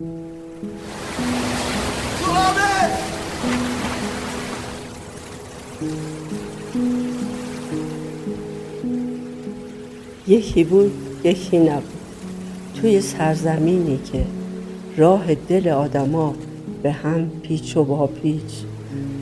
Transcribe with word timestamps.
یکی 0.00 0.06
بود 10.64 10.92
یکی 11.24 11.58
نبود. 11.58 11.82
توی 12.74 13.00
سرزمینی 13.00 14.00
که 14.12 14.24
راه 14.96 15.34
دل 15.34 15.68
آدما 15.68 16.34
به 16.82 16.92
هم 16.92 17.30
پیچ 17.42 17.76
و 17.76 17.84
با 17.84 18.06
پیچ 18.06 18.64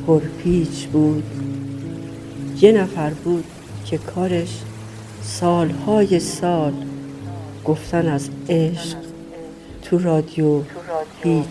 پرپیچ 0.07 0.87
بود. 0.87 1.25
یه 2.61 2.73
نفر 2.73 3.11
بود 3.11 3.45
که 3.85 3.99
کارش 3.99 4.61
سالهای 5.23 6.21
سال 6.21 6.73
گفتن 7.65 8.09
از 8.09 8.29
عشق 8.49 9.08
تو 9.91 9.99
رادیو. 9.99 10.63
هیچ. 11.23 11.45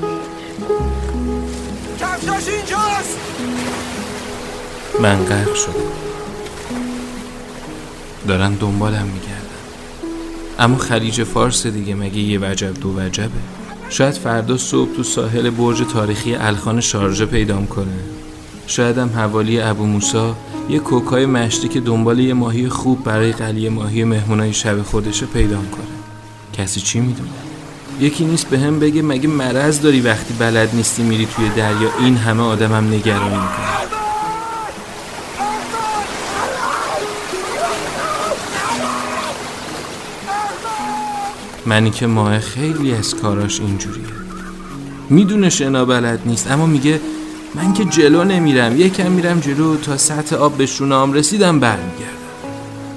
بود 0.00 0.20
کفشاش 2.00 2.48
اینجاست! 2.48 3.18
من 5.00 5.24
غرق 5.24 5.54
شدم. 5.54 5.72
دارن 8.28 8.54
دنبالم 8.54 9.06
میگردن. 9.06 9.38
اما 10.58 10.76
خلیج 10.76 11.24
فارس 11.24 11.66
دیگه 11.66 11.94
مگه 11.94 12.18
یه 12.18 12.38
وجب 12.42 12.80
دو 12.80 12.94
وجبه؟ 12.96 13.28
شاید 13.90 14.14
فردا 14.14 14.56
صبح 14.56 14.96
تو 14.96 15.02
ساحل 15.02 15.50
برج 15.50 15.82
تاریخی 15.92 16.34
الخان 16.34 16.80
شارژه 16.80 17.26
پیدام 17.26 17.66
کنه. 17.66 17.98
شاید 18.66 18.98
هم 18.98 19.08
حوالی 19.08 19.60
ابو 19.60 19.86
موسا 19.86 20.36
یه 20.70 20.78
کوکای 20.78 21.26
مشتی 21.26 21.68
که 21.68 21.80
دنبال 21.80 22.18
یه 22.18 22.34
ماهی 22.34 22.68
خوب 22.68 23.04
برای 23.04 23.32
قلیه 23.32 23.70
ماهی 23.70 24.04
مهمونای 24.04 24.52
شب 24.52 24.82
خودشه 24.82 25.26
پیدام 25.26 25.68
کنه. 25.70 25.84
کسی 26.52 26.80
چی 26.80 27.00
می‌دونه؟ 27.00 27.47
یکی 28.00 28.24
نیست 28.24 28.46
به 28.46 28.58
هم 28.58 28.78
بگه 28.78 29.02
مگه 29.02 29.28
مرض 29.28 29.80
داری 29.80 30.00
وقتی 30.00 30.34
بلد 30.34 30.74
نیستی 30.74 31.02
میری 31.02 31.26
توی 31.26 31.48
دریا؟ 31.48 31.90
این 31.98 32.16
همه 32.16 32.42
آدمم 32.42 32.74
هم 32.74 32.94
نگرانی 32.94 33.36
می‌کنه. 33.36 33.68
منی 41.66 41.90
که 41.90 42.06
ماه 42.06 42.38
خیلی 42.38 42.94
از 42.94 43.14
کاراش 43.14 43.60
اینجوریه. 43.60 44.04
می‌دونه 45.10 45.50
شنا 45.50 45.84
بلد 45.84 46.20
نیست 46.26 46.50
اما 46.50 46.66
میگه 46.66 47.00
من 47.54 47.72
که 47.72 47.84
جلو 47.84 48.24
نمیرم. 48.24 48.80
یکم 48.80 49.10
میرم 49.10 49.40
جلو 49.40 49.76
تا 49.76 49.96
سطح 49.96 50.36
آب 50.36 50.56
به 50.56 50.66
شونام 50.66 51.12
رسیدم 51.12 51.60
برمیگردم. 51.60 52.12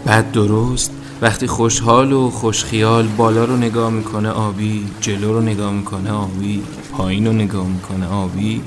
بعد 0.05 0.31
درست 0.31 0.91
وقتی 1.21 1.47
خوشحال 1.47 2.13
و 2.13 2.29
خوشخیال 2.29 3.07
بالا 3.07 3.45
رو 3.45 3.57
نگاه 3.57 3.89
می‌کنه 3.89 4.29
آبی 4.29 4.85
جلو 5.01 5.33
رو 5.33 5.41
نگاه 5.41 5.71
می‌کنه 5.71 6.11
آبی 6.11 6.63
پایین 6.91 7.27
رو 7.27 7.33
نگاه 7.33 7.67
می‌کنه 7.67 8.07
آبی 8.07 8.61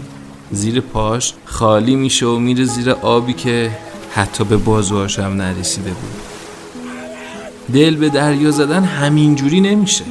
زیر 0.50 0.80
پاش 0.80 1.34
خالی 1.44 1.96
میشه 1.96 2.26
و 2.26 2.38
میره 2.38 2.64
زیر 2.64 2.90
آبی 2.90 3.32
که 3.32 3.70
حتی 4.10 4.44
به 4.44 4.56
بازوهاشم 4.56 5.22
نرسیده 5.22 5.90
بود. 5.90 6.20
دل 7.72 7.96
به 7.96 8.08
دریا 8.08 8.50
زدن 8.50 8.84
همینجوری 8.84 9.60
نمیشه. 9.60 10.04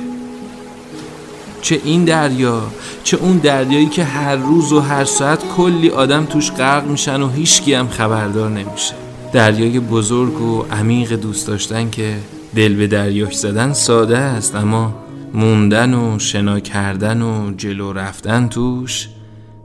چه 1.62 1.82
این 1.84 2.06
دریا 2.06 2.62
چه 3.04 3.18
اون 3.18 3.38
دریایی 3.38 3.86
که 3.86 4.04
هر 4.04 4.36
روز 4.36 4.72
و 4.72 4.80
هر 4.80 5.06
ساعت 5.06 5.44
کلی 5.58 5.90
آدم 5.90 6.26
توش 6.26 6.52
غرق 6.52 6.88
میشن 6.88 7.22
و 7.22 7.30
هیچکی 7.30 7.74
هم 7.74 7.88
خبردار 7.88 8.50
نمیشه. 8.50 8.94
دریای 9.34 9.80
بزرگ 9.80 10.42
و 10.42 10.66
عمیق 10.72 11.14
دوست 11.14 11.48
داشتن 11.48 11.90
که 11.90 12.18
دل 12.56 12.76
به 12.76 12.88
دریاش 12.88 13.36
زدن 13.36 13.74
ساده 13.74 14.18
است 14.18 14.56
اما 14.56 15.04
موندن 15.34 15.94
و 15.94 16.20
شنا 16.20 16.60
کردن 16.60 17.22
و 17.22 17.54
جلو 17.58 17.94
رفتن 17.94 18.48
توش 18.48 19.10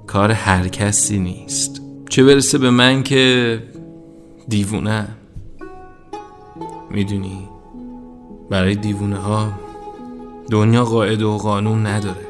کار 0.07 0.31
هر 0.31 0.69
کسی 0.69 1.19
نیست. 1.19 1.83
چه 2.09 2.25
برسه 2.25 2.59
به 2.59 2.71
من 2.71 3.03
که 3.03 3.63
دیوونه. 4.49 5.09
می‌دونی 6.91 7.49
برای 8.51 8.75
دیوونه 8.75 9.17
ها 9.17 9.53
دنیا 10.51 10.85
قاعده 10.85 11.25
و 11.25 11.37
قانون 11.37 11.87
نداره 11.87 12.27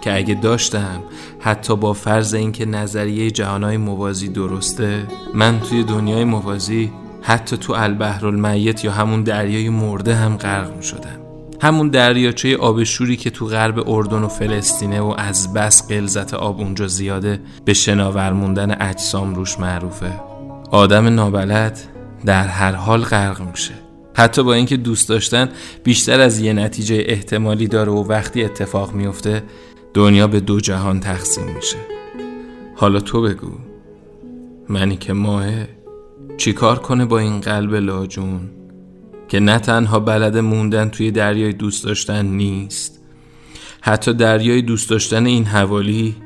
که 0.00 0.16
اگه 0.16 0.34
داشتم 0.34 1.02
حتی 1.40 1.76
با 1.76 1.92
فرض 1.92 2.34
اینکه 2.34 2.66
نظریه 2.66 3.30
جهانهای 3.30 3.76
موازی 3.76 4.28
درسته 4.28 5.06
من 5.34 5.60
توی 5.60 5.84
دنیای 5.84 6.24
موازی 6.24 6.92
حتی 7.22 7.56
تو 7.56 7.72
البحر 7.72 8.26
المیت 8.26 8.84
یا 8.84 8.92
همون 8.92 9.22
دریای 9.22 9.68
مرده 9.68 10.14
هم 10.14 10.36
غرق 10.36 10.76
می 10.76 10.82
شدم 10.82 11.22
همون 11.62 11.88
دریاچه 11.88 12.56
آبشوری 12.56 13.16
که 13.16 13.30
تو 13.30 13.46
غرب 13.46 13.90
اردن 13.90 14.22
و 14.22 14.28
فلسطینه 14.28 15.00
و 15.00 15.14
از 15.18 15.52
بس 15.52 15.88
قلزت 15.88 16.34
آب 16.34 16.60
اونجا 16.60 16.86
زیاده 16.86 17.40
به 17.64 17.74
شناور 17.74 18.32
موندن 18.32 18.76
اجسام 18.80 19.34
روش 19.34 19.60
معروفه. 19.60 20.20
آدم 20.70 21.06
نابلد 21.06 21.80
در 22.24 22.46
هر 22.46 22.72
حال 22.72 23.02
غرق 23.02 23.50
میشه. 23.50 23.74
حتی 24.14 24.42
با 24.42 24.54
اینکه 24.54 24.76
دوست 24.76 25.08
داشتن 25.08 25.48
بیشتر 25.84 26.20
از 26.20 26.40
یه 26.40 26.52
نتیجه 26.52 27.04
احتمالی 27.06 27.68
داره 27.68 27.92
و 27.92 28.04
وقتی 28.08 28.44
اتفاق 28.44 28.92
میفته 28.92 29.42
دنیا 29.94 30.26
به 30.26 30.40
دو 30.40 30.60
جهان 30.60 31.00
تقسیم 31.00 31.46
میشه. 31.56 31.76
حالا 32.76 33.00
تو 33.00 33.22
بگو. 33.22 33.50
منی 34.68 34.96
که 34.96 35.12
ماهه 35.12 35.68
چیکار 36.36 36.78
کنه 36.78 37.04
با 37.04 37.18
این 37.18 37.40
قلب 37.40 37.74
لاجون؟ 37.74 38.50
که 39.28 39.40
نه 39.40 39.58
تنها 39.58 40.00
بلد 40.00 40.38
موندن 40.38 40.88
توی 40.88 41.10
دریای 41.10 41.52
دوست 41.52 41.84
داشتن 41.84 42.26
نیست 42.26 43.02
حتی 43.80 44.14
دریای 44.14 44.62
دوست 44.62 44.90
داشتن 44.90 45.26
این 45.26 45.44
حوالی 45.44 46.16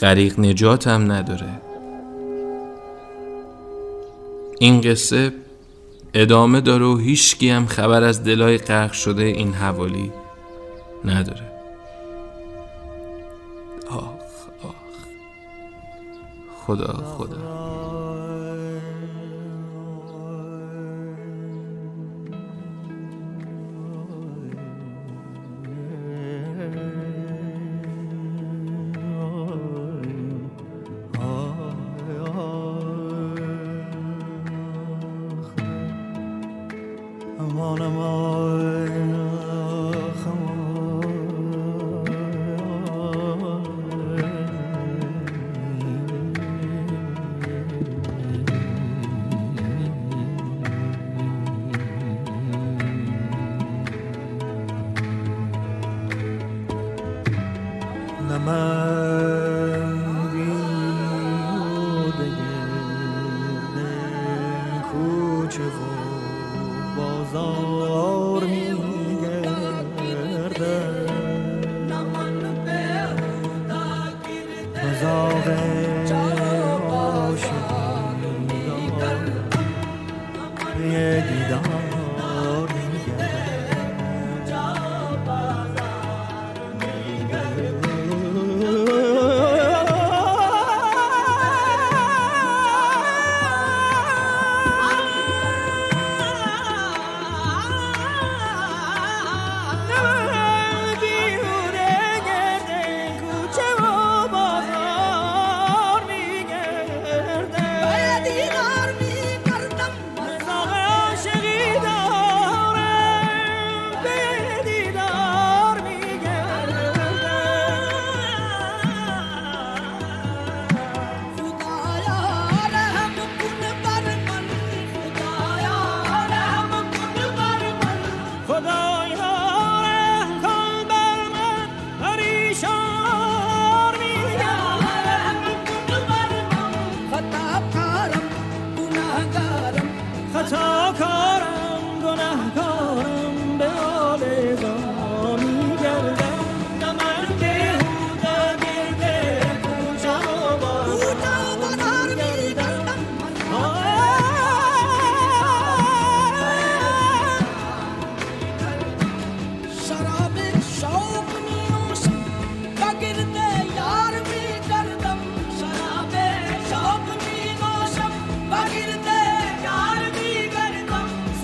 غریق 0.00 0.40
نجات 0.40 0.86
هم 0.86 1.12
نداره. 1.12 1.60
این 4.58 4.80
قصه 4.80 5.32
ادامه 6.14 6.60
داره 6.60 6.84
و 6.84 6.96
هیچکی 6.98 7.48
هم 7.48 7.66
خبر 7.66 8.02
از 8.02 8.24
دلای 8.24 8.58
غرق 8.58 8.92
شده 8.92 9.22
این 9.22 9.52
حوالی 9.52 10.12
نداره. 11.04 11.52
آخ 13.90 14.02
آخ. 14.62 14.74
خدا 16.66 16.92
خدا. 17.18 17.91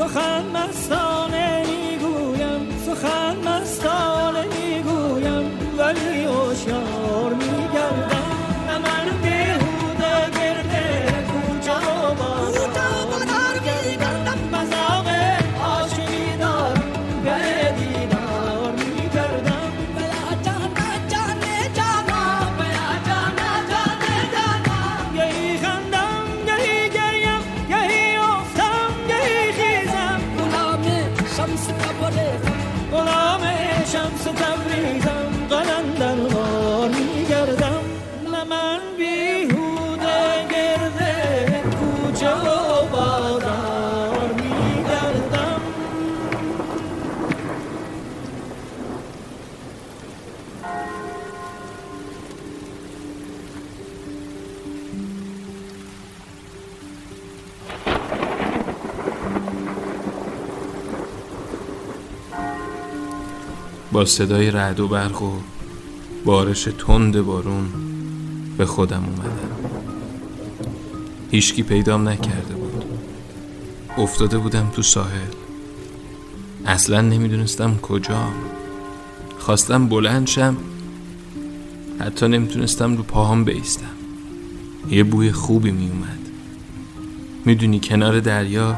Johanna's 0.09 0.75
song. 0.75 1.08
صدای 64.05 64.51
رعد 64.51 64.81
و 64.81 64.89
برق 64.89 65.23
و 65.23 65.33
بارش 66.25 66.69
تند 66.79 67.21
بارون 67.21 67.69
به 68.59 68.67
خودم 68.67 69.05
اومدم. 69.05 69.49
هیچکی 71.31 71.63
پیدام 71.63 72.09
نکرده 72.09 72.55
بود. 72.55 72.85
افتاده 73.99 74.39
بودم 74.39 74.71
تو 74.71 74.83
ساحل. 74.83 75.33
اصلا 76.67 77.01
نمی‌دونستم 77.01 77.79
کجا 77.79 78.29
خواستم 79.39 79.89
بلند 79.89 80.27
شم. 80.27 80.57
حتی 82.01 82.29
نمی‌تونستم 82.29 82.97
رو 82.97 83.03
پاهام 83.03 83.45
بیستم. 83.45 83.85
یه 84.91 85.05
بوی 85.05 85.33
خوبی 85.33 85.71
میومد 85.71 86.19
می‌دونی 87.45 87.81
کنار 87.81 88.21
دریا 88.21 88.77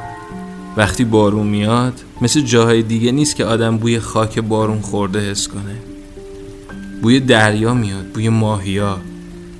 وقتی 0.76 1.04
بارون 1.04 1.46
میاد 1.46 2.00
مثل 2.20 2.40
جاهای 2.40 2.82
دیگه 2.82 3.12
نیست 3.12 3.36
که 3.36 3.44
آدم 3.44 3.78
بوی 3.78 3.98
خاک 3.98 4.38
بارون 4.38 4.80
خورده 4.80 5.30
حس 5.30 5.48
کنه. 5.48 5.76
بوی 7.02 7.20
دریا 7.20 7.74
میاد 7.74 8.06
بوی 8.06 8.28
ماهیا 8.28 8.98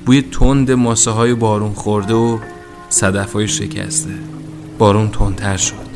بوی 0.07 0.23
تند 0.23 0.71
ماسه 0.71 1.11
های 1.11 1.35
بارون 1.35 1.73
خورده 1.73 2.15
و 2.15 2.39
صدف 2.89 3.33
های 3.33 3.49
شکسته. 3.49 4.11
بارون 4.79 5.09
تندتر 5.09 5.57
شد. 5.57 5.91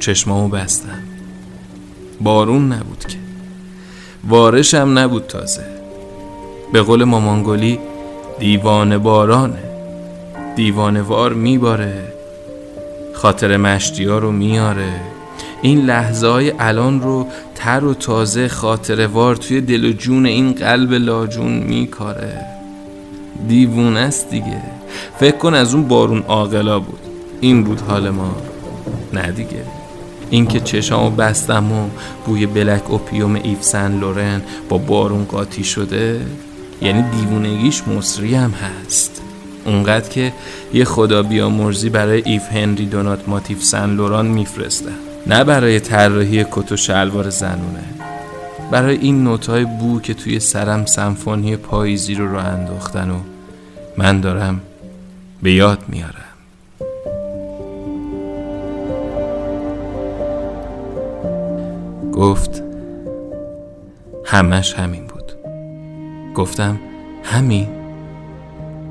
چشمامو 0.00 0.48
بستم. 0.48 1.02
بارون 2.20 2.72
نبود 2.72 3.04
که. 3.08 3.18
وارشم 4.28 4.98
نبود 4.98 5.26
تازه. 5.26 5.64
به 6.72 6.82
قول 6.82 7.04
مامانگلی 7.04 7.78
دیوان 8.38 8.98
بارانه. 8.98 9.62
دیوانه 10.56 11.02
وار 11.02 11.32
میباره. 11.32 12.15
خاطر 13.16 13.56
مشتی 13.56 14.04
ها 14.04 14.18
رو 14.18 14.32
میاره. 14.32 15.00
این 15.62 15.80
لحظه 15.80 16.26
های 16.26 16.52
الان 16.58 17.00
رو 17.02 17.26
تر 17.54 17.84
و 17.84 17.94
تازه 17.94 18.48
خاطر 18.48 19.06
وار 19.06 19.36
توی 19.36 19.60
دل 19.60 19.84
و 19.84 19.92
جون 19.92 20.26
این 20.26 20.52
قلب 20.52 20.92
لاجون 20.92 21.52
میکاره. 21.52 22.40
دیوونه 23.48 24.00
است 24.00 24.30
دیگه. 24.30 24.62
فکر 25.18 25.36
کن 25.36 25.54
از 25.54 25.74
اون 25.74 25.88
بارون 25.88 26.22
آقلا 26.26 26.78
بود. 26.80 26.98
این 27.40 27.64
بود 27.64 27.80
حال 27.80 28.10
ما. 28.10 28.36
نه 29.12 29.30
دیگه. 29.30 29.64
این 30.30 30.46
که 30.46 30.60
چشامو 30.60 31.10
بستم 31.10 31.72
و 31.72 31.88
بوی 32.26 32.46
بلک 32.46 32.90
اوپیوم 32.90 33.34
ایف 33.34 33.62
سن 33.62 33.98
لورن 33.98 34.42
با 34.68 34.78
بارون 34.78 35.24
قاطی 35.24 35.64
شده 35.64 36.20
یعنی 36.82 37.02
دیوونگیش 37.02 37.82
مصری 37.88 38.34
هم 38.34 38.50
هست. 38.50 39.22
اونقدر 39.66 40.08
که 40.08 40.32
یه 40.74 40.84
خدا 40.84 41.22
بیامرزی 41.22 41.90
برای 41.90 42.22
ایف 42.24 42.52
هنری 42.52 42.86
دونات 42.86 43.28
ماتیف 43.28 43.62
سن 43.62 43.90
لوران 43.90 44.26
میفرسته. 44.26 44.90
نه 45.26 45.44
برای 45.44 45.80
طراحی 45.80 46.44
کت 46.44 46.72
و 46.72 46.76
شلوار 46.76 47.30
زنونه. 47.30 47.84
برای 48.70 48.96
این 48.96 49.24
نوتای 49.24 49.64
بو 49.64 50.00
که 50.00 50.14
توی 50.14 50.40
سرم 50.40 50.84
سمفونی 50.84 51.56
پاییزی 51.56 52.14
رو 52.14 52.28
رو 52.28 52.38
انداختن 52.38 53.10
و 53.10 53.18
من 53.96 54.20
دارم 54.20 54.60
به 55.42 55.52
یاد 55.52 55.78
میارم. 55.88 56.22
گفت 62.12 62.62
همش 64.24 64.74
همین 64.74 65.06
بود. 65.06 65.32
گفتم 66.34 66.78
همین؟ 67.22 67.68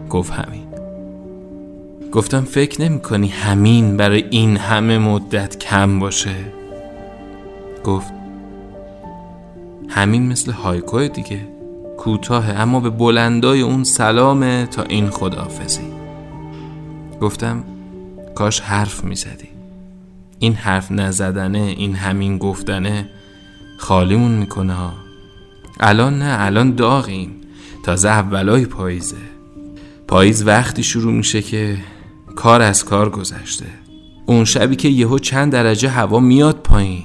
گفت 0.10 0.32
همین. 0.32 0.65
گفتم 2.12 2.42
فکر 2.42 2.82
نمی 2.82 3.00
کنی 3.00 3.28
همین 3.28 3.98
برای 3.98 4.24
این 4.30 4.58
همه 4.58 4.98
مدت 4.98 5.60
کم 5.60 6.00
باشه؟ 6.00 6.36
گفت 7.84 8.14
همین 9.90 10.28
مثل 10.28 10.52
هایکو 10.52 11.08
دیگه 11.08 11.48
کوتاه 11.98 12.50
اما 12.50 12.80
به 12.80 12.90
بلندای 12.90 13.62
اون 13.62 13.84
سلامه 13.84 14.66
تا 14.66 14.84
این 14.84 15.10
خداحافظی. 15.10 15.94
گفتم 17.22 17.64
کاش 18.36 18.60
حرف 18.60 19.04
می‌زدی 19.04 19.48
این 20.40 20.54
حرف 20.54 20.92
نزدنه 20.92 21.60
این 21.60 21.96
همین 21.96 22.38
گفتنه 22.38 23.10
خالیمون 23.78 24.32
می‌کنه 24.32 24.74
ها. 24.74 24.94
الان 25.80 26.20
نه 26.20 26.36
الان 26.40 26.76
داغیم. 26.76 27.32
تازه 27.84 28.10
اولای 28.10 28.66
پاییزه. 28.66 29.18
پاییز 30.08 30.48
وقتی 30.48 30.84
شروع 30.84 31.14
میشه 31.14 31.42
که 31.42 31.78
کار 32.36 32.62
از 32.62 32.86
کار 32.86 33.10
گذشته. 33.10 33.66
اون 34.26 34.46
شبی 34.46 34.76
که 34.76 34.88
یهو 34.88 35.20
چند 35.20 35.52
درجه 35.52 35.90
هوا 35.90 36.20
میاد 36.20 36.56
پایین. 36.56 37.04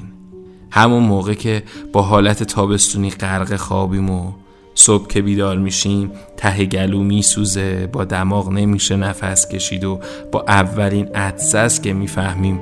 همون 0.70 1.02
موقع 1.02 1.34
که 1.34 1.62
با 1.92 2.02
حالت 2.02 2.42
تابستونی 2.42 3.10
غرق 3.10 3.56
خوابیم 3.56 4.10
و 4.10 4.32
صبح 4.74 5.06
که 5.06 5.22
بیدار 5.22 5.58
میشیم 5.58 6.12
ته 6.36 6.64
گلو 6.64 7.02
میسوزه 7.02 7.86
با 7.92 8.04
دماغ 8.04 8.50
نمیشه 8.50 8.96
نفس 8.96 9.48
کشید 9.48 9.84
و 9.84 10.00
با 10.32 10.44
اولین 10.48 11.08
عدسه 11.08 11.82
که 11.82 11.92
می‌فهمیم 11.92 12.60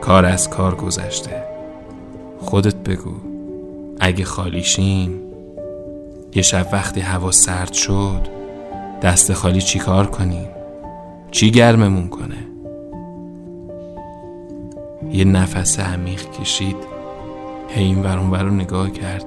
کار 0.00 0.24
از 0.24 0.50
کار 0.50 0.74
گذشته. 0.74 1.42
خودت 2.40 2.74
بگو 2.74 3.14
اگه 4.00 4.24
خالیشیم 4.24 5.20
یه 6.34 6.42
شب 6.42 6.68
وقتی 6.72 7.00
هوا 7.00 7.30
سرد 7.30 7.72
شد 7.72 8.28
دست 9.02 9.32
خالی 9.32 9.60
چی 9.60 9.78
کار 9.78 10.06
کنیم؟ 10.06 10.53
چی 11.34 11.50
گرممون 11.50 12.08
کنه؟ 12.08 12.36
یه 15.12 15.24
نفس 15.24 15.80
عمیق 15.80 16.30
کشید 16.40 16.76
هی 17.68 17.84
این 17.84 18.02
ورون 18.02 18.34
رو 18.34 18.50
نگاه 18.50 18.90
کرد. 18.90 19.24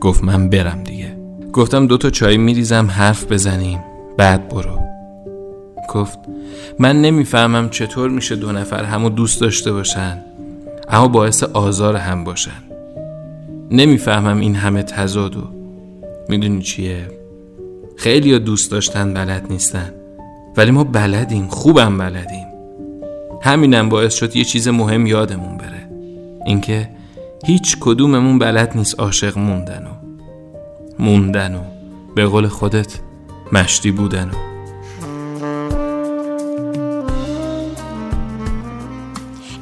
گفت 0.00 0.24
من 0.24 0.48
برم 0.48 0.82
دیگه. 0.84 1.16
گفتم 1.52 1.86
دو 1.86 1.98
تا 1.98 2.10
چای 2.10 2.36
میریزم 2.36 2.86
حرف 2.90 3.32
بزنیم. 3.32 3.78
بعد 4.16 4.48
برو. 4.48 4.78
گفت 5.94 6.18
من 6.78 7.02
نمی‌فهمم 7.02 7.68
چطور 7.68 8.10
میشه 8.10 8.36
دو 8.36 8.52
نفر 8.52 8.84
همو 8.84 9.08
دوست 9.08 9.40
داشته 9.40 9.72
باشن 9.72 10.18
اما 10.88 11.08
باعث 11.08 11.42
آزار 11.42 11.96
هم 11.96 12.24
باشن. 12.24 12.62
نمی‌فهمم 13.70 14.40
این 14.40 14.54
همه 14.54 14.82
تضادو. 14.82 15.42
می‌دونی 16.28 16.62
چیه؟ 16.62 17.06
خیلی 17.96 18.38
دوست 18.38 18.70
داشتن 18.70 19.14
بلد 19.14 19.46
نیستن. 19.50 19.92
ولی 20.56 20.70
ما 20.70 20.84
بلدیم 20.84 21.48
خوبم 21.48 21.98
بلدیم. 21.98 22.46
همینم 23.42 23.88
باعث 23.88 24.14
شد 24.14 24.36
یه 24.36 24.44
چیز 24.44 24.68
مهم 24.68 25.06
یادمون 25.06 25.56
بره. 25.56 25.88
اینکه 26.46 26.90
هیچ 27.46 27.76
کدوممون 27.80 28.38
بلد 28.38 28.76
نیست 28.76 29.00
عاشق 29.00 29.38
موندن 29.38 29.86
و. 29.86 29.90
موندن 30.98 31.54
و. 31.54 31.60
به 32.14 32.26
قول 32.26 32.48
خودت 32.48 32.98
مشتی 33.52 33.90
بودن 33.90 34.30
و. 34.30 34.34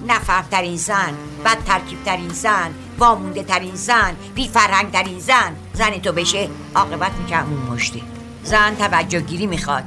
نفرترین 0.09 0.77
زن 0.77 1.13
بد 1.45 1.59
ترکیب 1.67 1.99
ترین 2.05 2.29
زن 2.29 2.71
وامونده 2.99 3.43
ترین 3.43 3.75
زن 3.75 4.13
بی 4.35 4.49
فرهنگ 4.49 4.91
ترین 4.91 5.19
زن. 5.19 5.53
زن 5.73 5.91
تو 5.91 6.13
بشه 6.13 6.49
عاقبت 6.75 7.13
می‌کنم 7.23 7.47
اون 7.51 7.77
مشتی. 7.77 8.03
زن 8.45 8.75
توجه 8.75 9.21
گیری 9.21 9.47
می‌خواد. 9.47 9.85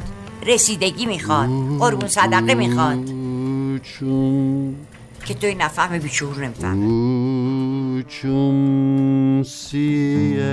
رسیدگی 0.48 1.06
می‌خواد 1.06 1.50
قربون 1.80 2.08
صدقه 2.08 2.56
می‌خواد. 2.56 3.10
که 5.26 5.34
توی 5.34 5.56
نفهم 5.56 5.98
بیشور 5.98 6.46
نمی‌فهمه 6.46 8.04
چون 8.04 9.44
سیه. 9.44 10.48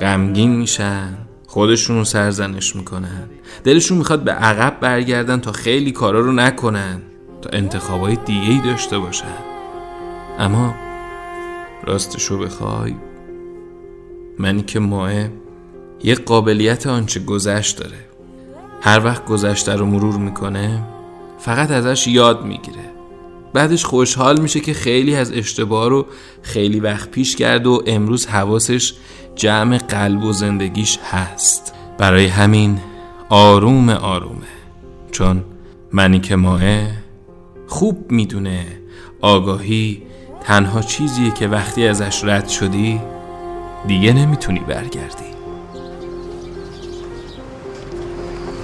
غمگین 0.01 0.57
میشن 0.57 1.19
خودشون 1.47 1.97
رو 1.97 2.05
سرزنش 2.05 2.77
می‌کنن. 2.77 3.29
دلشون 3.65 3.99
می‌خواد 3.99 4.25
به 4.25 4.33
عقب 4.33 4.81
برگردن 4.81 5.41
تا 5.41 5.53
خیلی 5.53 5.93
کارا 5.93 6.21
رو 6.21 6.33
نکنن 6.33 7.03
تا 7.43 7.51
انتخابای 7.53 8.17
دیگه 8.17 8.51
ای 8.51 8.61
داشته 8.61 8.99
باشن. 8.99 9.35
اما 10.39 10.75
راستشو 11.85 12.39
بخوای 12.39 12.95
منی 14.39 14.63
که 14.63 14.81
ماه 14.81 15.13
یه 16.05 16.15
قابلیت 16.15 16.87
آنچه 16.87 17.21
گذشت 17.21 17.79
داره. 17.79 17.99
هر 18.81 19.05
وقت 19.05 19.27
گذشته 19.27 19.75
رو 19.75 19.87
مرور 19.87 20.17
می‌کنه 20.17 20.83
فقط 21.39 21.71
ازش 21.71 22.07
یاد 22.07 22.45
می‌گیره. 22.45 22.85
بعدش 23.53 23.85
خوشحال 23.85 24.41
میشه 24.41 24.61
که 24.61 24.75
خیلی 24.75 25.15
از 25.17 25.33
اشتباه 25.33 25.89
رو 25.89 26.07
خیلی 26.43 26.81
وقت 26.81 27.11
پیش 27.11 27.37
کرد 27.37 27.67
و 27.67 27.83
امروز 27.87 28.27
حواسش 28.27 28.95
جمع 29.37 29.79
قلب 29.79 30.25
و 30.25 30.33
زندگیش 30.33 30.99
هست. 31.11 31.75
برای 31.99 32.27
همین 32.27 32.81
آروم 33.29 33.89
آرومه. 33.89 34.47
چون 35.13 35.45
منی 35.93 36.21
که 36.21 36.37
ماه 36.37 36.61
خوب 37.67 38.11
می‌دونه 38.13 38.67
آگاهی 39.21 40.03
تنها 40.41 40.83
چیزیه 40.83 41.31
که 41.31 41.49
وقتی 41.49 41.87
ازش 41.87 42.25
رد 42.25 42.49
شدی 42.49 43.01
دیگه 43.87 44.13
نمی‌تونی 44.13 44.61
برگردی. 44.61 45.25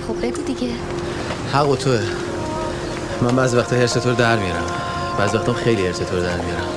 خب 0.09 0.27
بگو 0.27 0.43
دیگه. 0.43 0.69
حق 1.53 1.69
و 1.69 1.77
توه. 1.77 2.01
من 3.23 3.37
بعض 3.37 3.55
وقتا 3.55 3.77
هرس 3.77 3.93
تو 3.93 4.11
رو 4.11 4.15
در 4.15 4.39
میارم. 4.39 4.67
بعض 5.19 5.35
وقتا 5.35 5.53
خیلی 5.53 5.87
هرس 5.87 5.99
تو 5.99 6.17
رو 6.17 6.23
در 6.23 6.37
میارم. 6.37 6.69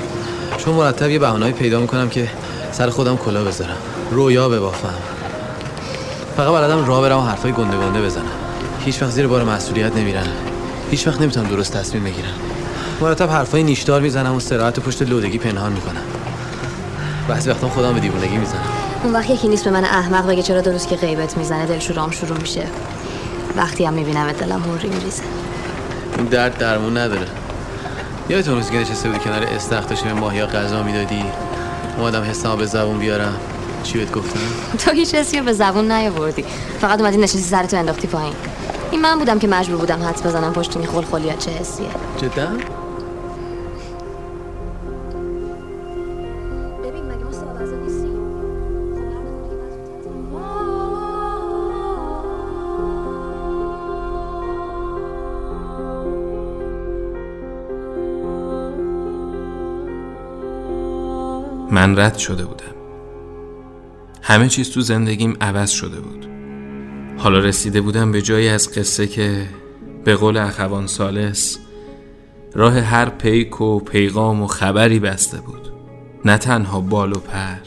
چون 0.57 0.75
مرتب 0.75 1.09
یه 1.09 1.19
بهانه‌ای 1.19 1.51
پیدا 1.51 1.79
می‌کنم 1.79 2.09
که 2.09 2.29
سر 2.73 2.89
خودم 2.89 3.17
کلا 3.17 3.43
بذارم. 3.43 3.77
رویا 4.11 4.49
ببافم 4.49 4.93
فقط 6.37 6.53
بلدم 6.53 6.85
راه 6.85 7.01
برم 7.01 7.17
و 7.17 7.21
حرفای 7.21 7.51
گنده 7.51 7.77
گنده 7.77 8.01
بزنم. 8.01 8.31
هیچ 8.85 9.01
وقت 9.01 9.11
زیر 9.11 9.27
بار 9.27 9.43
مسئولیت 9.43 9.95
نمیرم. 9.95 10.27
هیچ 10.91 11.07
وقت 11.07 11.21
نمی‌تونم 11.21 11.47
درست 11.47 11.77
تصمیم 11.77 12.03
بگیرم. 12.03 12.33
مرتب 13.01 13.29
حرفای 13.29 13.63
نیشدار 13.63 14.01
می‌زنم 14.01 14.35
و 14.35 14.39
سراحت 14.39 14.79
پشت 14.79 15.01
لودگی 15.01 15.37
پنهان 15.37 15.71
می‌کنم. 15.71 16.01
بعضی 17.27 17.49
وقتا 17.49 17.69
خودم 17.69 17.93
به 17.93 17.99
دیوونگی 17.99 18.37
می‌زنم. 18.37 18.61
اون 19.03 19.13
وقت 19.13 19.29
یکی 19.29 19.47
نیست 19.47 19.65
به 19.65 19.71
من 19.71 19.83
احمق 19.83 20.27
بگه 20.27 20.43
چرا 20.43 20.61
درست 20.61 20.87
که 20.87 20.95
غیبت 20.95 21.37
می‌زنه 21.37 21.65
دلشورام 21.65 22.11
شروع 22.11 22.37
میشه. 22.37 22.63
وقتی 23.57 23.85
هم 23.85 23.93
می‌بینم 23.93 24.31
دلم 24.31 24.61
هوری 24.61 24.87
میریزه. 24.87 25.23
این 26.17 26.25
درد 26.25 26.57
درمون 26.57 26.97
نداره. 26.97 27.27
یادت 28.29 28.47
اون 28.47 28.57
روزی 28.57 28.71
که 28.71 28.77
نشسته 28.77 29.09
بودی 29.09 29.19
کنار 29.19 29.43
استخر 29.43 29.81
داشتی 29.81 30.05
به 30.05 30.13
ماهیا 30.13 30.47
غذا 30.47 30.83
می‌دادی؟ 30.83 31.23
اومدم 31.97 32.23
حسامو 32.23 32.57
به 32.57 32.65
زبون 32.65 32.99
بیارم. 32.99 33.35
چی 33.83 33.97
بهت 33.97 34.11
گفتم؟ 34.11 34.39
تو 34.77 34.91
هیچ 34.91 35.15
رو 35.15 35.43
به 35.43 35.53
زبون 35.53 35.91
نیاوردی. 35.91 36.45
فقط 36.81 36.99
اومدی 37.01 37.17
نشستی 37.17 37.39
سرتو 37.39 37.77
انداختی 37.77 38.07
پایین. 38.07 38.33
این 38.91 39.01
من 39.01 39.19
بودم 39.19 39.39
که 39.39 39.47
مجبور 39.47 39.77
بودم 39.77 40.03
حدس 40.03 40.25
بزنم 40.25 40.53
پشت 40.53 40.77
این 40.77 40.85
خلخلیات 40.85 41.39
چه 41.39 41.51
حسیه. 41.51 41.87
جدا؟ 42.17 42.47
من 61.73 61.99
رد 61.99 62.17
شده 62.17 62.45
بودم. 62.45 62.75
همه 64.21 64.49
چیز 64.49 64.71
تو 64.71 64.81
زندگیم 64.81 65.37
عوض 65.41 65.69
شده 65.69 65.99
بود. 65.99 66.27
حالا 67.17 67.39
رسیده 67.39 67.81
بودم 67.81 68.11
به 68.11 68.21
جایی 68.21 68.49
از 68.49 68.71
قصه 68.71 69.07
که 69.07 69.47
به 70.03 70.15
قول 70.15 70.37
اخوان 70.37 70.87
سالس 70.87 71.59
راه 72.53 72.79
هر 72.79 73.09
پیک 73.09 73.61
و 73.61 73.79
پیغام 73.79 74.41
و 74.41 74.47
خبری 74.47 74.99
بسته 74.99 75.37
بود. 75.37 75.73
نه 76.25 76.37
تنها 76.37 76.81
بال 76.81 77.13
و 77.13 77.19
پر 77.19 77.59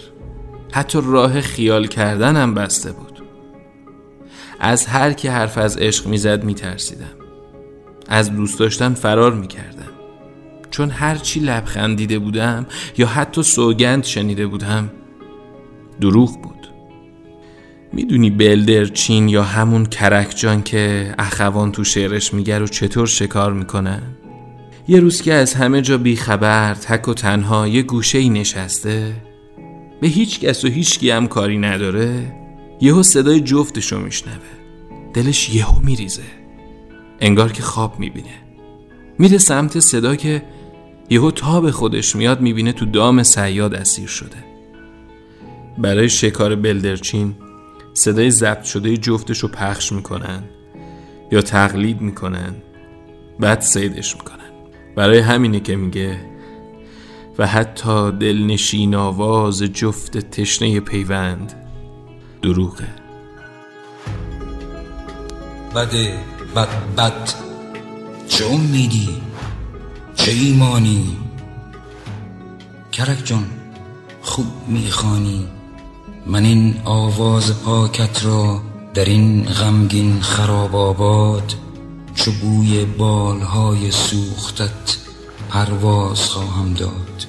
حتی 0.73 0.99
راه 1.05 1.41
خیال 1.41 1.87
کردنم 1.87 2.55
بسته 2.55 2.93
بود. 2.93 3.23
از 4.61 4.87
هر 4.87 5.13
کی 5.13 5.29
حرف 5.29 5.59
از 5.59 5.77
عشق 5.77 6.07
می‌زد 6.07 6.45
میترسیدم. 6.45 7.17
از 8.09 8.33
دوست 8.37 8.59
داشتن 8.59 8.95
فرار 8.95 9.35
می‌کردم 9.35 9.76
چون 10.77 10.91
هرچی 10.91 11.41
لبخند 11.41 11.97
دیده 11.97 12.19
بودم 12.19 12.67
یا 12.99 13.07
حتی 13.07 13.43
سوگند 13.43 14.05
شنیده 14.05 14.47
بودم 14.47 14.91
دروغ 16.01 16.43
بود. 16.43 16.69
می‌دونی 17.93 18.31
بلدر 18.31 18.85
چین 18.85 19.29
یا 19.29 19.43
همون 19.43 19.87
کرکجان 19.87 20.63
که 20.63 21.15
اخوان 21.19 21.73
تو 21.73 21.85
شعرش 21.85 22.35
میگه 22.35 22.59
رو 22.59 22.67
چطور 22.67 23.07
شکار 23.07 23.53
می‌کنن؟ 23.53 24.03
یه 24.89 25.01
روز 25.01 25.23
که 25.23 25.35
از 25.35 25.55
همه 25.55 25.83
جا 25.83 25.99
بیخبر 25.99 26.75
تک 26.75 27.09
و 27.09 27.15
تنها 27.15 27.69
یه 27.69 27.83
گوشه 27.83 28.19
ای 28.19 28.29
نشسته 28.29 29.13
به 30.01 30.09
هیچ 30.09 30.41
کس 30.41 30.65
و 30.65 30.69
هیچ 30.69 31.05
هم 31.05 31.27
کاری 31.27 31.59
نداره 31.59 32.37
یهو 32.81 33.03
صدای 33.03 33.41
جفتشو 33.41 34.01
میشنوه. 34.01 34.37
دلش 35.15 35.55
یهو 35.55 35.81
میریزه. 35.81 36.23
انگار 37.21 37.53
که 37.53 37.63
خواب 37.63 37.99
می‌بینه. 37.99 38.47
میره 39.19 39.39
سمت 39.39 39.81
صدا 39.81 40.17
که 40.17 40.43
یهو 41.11 41.31
تا 41.31 41.61
به 41.61 41.73
خودش 41.73 42.17
میاد 42.17 42.41
می‌بینه 42.41 42.73
تو 42.73 42.87
دام 42.87 43.23
سیاد 43.23 43.75
اسیر 43.75 44.09
شده. 44.09 44.45
برای 45.79 46.09
شکار 46.09 46.57
بلدرچین 46.57 47.37
صدای 47.95 48.31
ضبط 48.31 48.65
شده 48.65 48.97
جفتش 48.97 49.39
رو 49.39 49.49
پخش 49.49 49.93
می‌کنن 49.93 50.43
یا 51.33 51.43
تقلید 51.43 52.01
می‌کنن 52.01 52.55
بعد 53.41 53.61
سیدش 53.61 54.17
می‌کنن. 54.17 54.37
برای 54.97 55.19
همینه 55.19 55.61
که 55.61 55.77
میگه 55.77 56.21
و 57.39 57.47
حتی 57.47 58.13
دلنشین 58.13 58.95
آواز 58.95 59.63
جفت 59.63 60.19
تشنه 60.19 60.81
پیوند 60.81 61.53
دروغه. 62.43 62.89
بده 65.75 66.19
بد 66.57 66.69
بد. 66.97 67.31
چه 68.29 68.45
امیدی 68.47 69.09
چه 70.17 70.33
ایمانی؟ 70.33 71.17
کرک 72.93 73.25
جان 73.25 73.45
خوب 74.23 74.47
می‌خوانی؟ 74.69 75.47
من 76.27 76.45
این 76.45 76.81
آواز 76.85 77.63
پاکت 77.63 78.25
را 78.25 78.61
در 78.95 79.05
این 79.05 79.43
غمگین 79.45 80.21
خراب 80.21 80.77
آباد 80.77 81.55
چو 82.15 82.33
بوی 82.33 82.85
بالهای 82.85 83.91
سوختت 83.91 84.97
پرواز 85.51 86.21
خواهم 86.21 86.75
داد. 86.75 87.27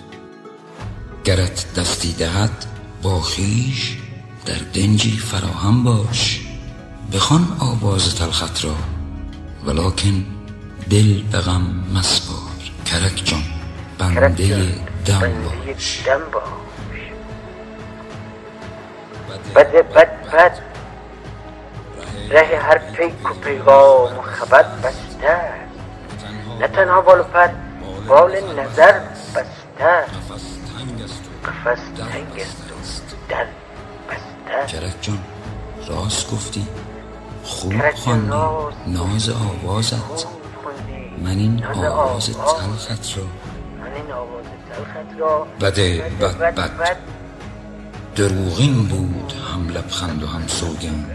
گرت 1.24 1.74
دستی 1.74 2.13
دهد 2.13 2.65
با 3.03 3.22
خیش 3.22 3.98
در 4.46 4.60
دنجی 4.74 5.17
فراهم 5.17 5.84
باش. 5.84 6.41
بخوان 7.13 7.48
آواز 7.60 8.15
تلخت 8.15 8.65
را 8.65 8.75
ولکن 9.65 10.25
دل 10.89 11.22
به 11.32 11.39
غم 11.39 11.84
مسپار 11.96 12.47
کرک 12.88 13.25
جان 13.25 13.44
بنده 14.00 14.72
دم 15.06 15.34
باش. 15.63 16.03
بده 19.56 19.82
بد 19.82 20.32
بد. 20.32 20.60
ره 22.29 22.60
هر 22.60 22.77
پیک 22.77 23.32
و 23.32 23.34
پیغام 23.34 24.17
و 24.17 24.22
خبر 24.22 24.63
بسته. 24.63 25.39
نه 26.60 26.67
تنها 26.67 27.01
بال 27.01 27.20
و 27.20 27.24
پر 27.24 27.48
بال 28.08 28.32
نظر 28.60 29.00
بسته. 29.36 30.06
قفس 31.46 31.79
تنگ 32.12 32.41
است 32.41 32.72
و 32.72 33.15
در 33.29 33.46
بسته 34.10 34.79
کرک 34.79 35.01
جان 35.01 35.20
راست 35.88 36.32
گفتی. 36.32 36.67
خوب 37.44 37.91
خواندی. 37.91 38.38
ناز 38.88 39.29
آوازت. 39.29 40.37
من 41.24 41.38
این 41.38 41.63
آواز 41.65 42.29
تلخت 42.29 43.19
را 45.19 45.47
بده 45.62 46.12
بد 46.21 46.55
بد. 46.55 46.97
دروغین 48.15 48.83
بود 48.83 49.33
هم 49.53 49.69
لبخند 49.69 50.24
و 50.24 50.27
هم 50.27 50.47
سوگند. 50.47 51.12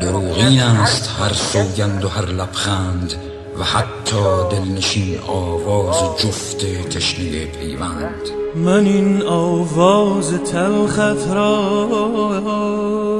دروغین 0.00 0.60
است 0.60 1.10
هر 1.20 1.32
سوگند 1.32 2.04
و 2.04 2.08
هر 2.08 2.26
لبخند 2.26 3.14
و 3.58 3.64
حتی 3.64 4.48
دلنشین 4.50 5.18
آواز 5.28 5.96
جفت 6.18 6.88
تشنه 6.88 7.46
پیوند. 7.46 8.14
من 8.54 8.84
این 8.84 9.22
آواز 9.22 10.30
تلخت 10.42 11.34
را 11.34 13.15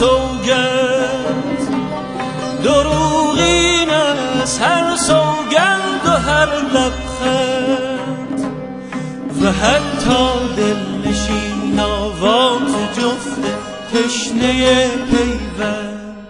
سوگند. 0.00 1.58
دروغین 2.64 3.90
است 3.90 4.62
هر 4.62 4.96
سوگند 4.96 6.02
و 6.04 6.10
هر 6.10 6.46
لبخند. 6.46 8.40
و 9.42 9.52
حتی 9.52 10.20
دلنشین 10.56 11.80
آواز 11.80 12.72
جفت 12.96 13.42
تشنه 13.92 14.88
پیوند. 14.88 16.26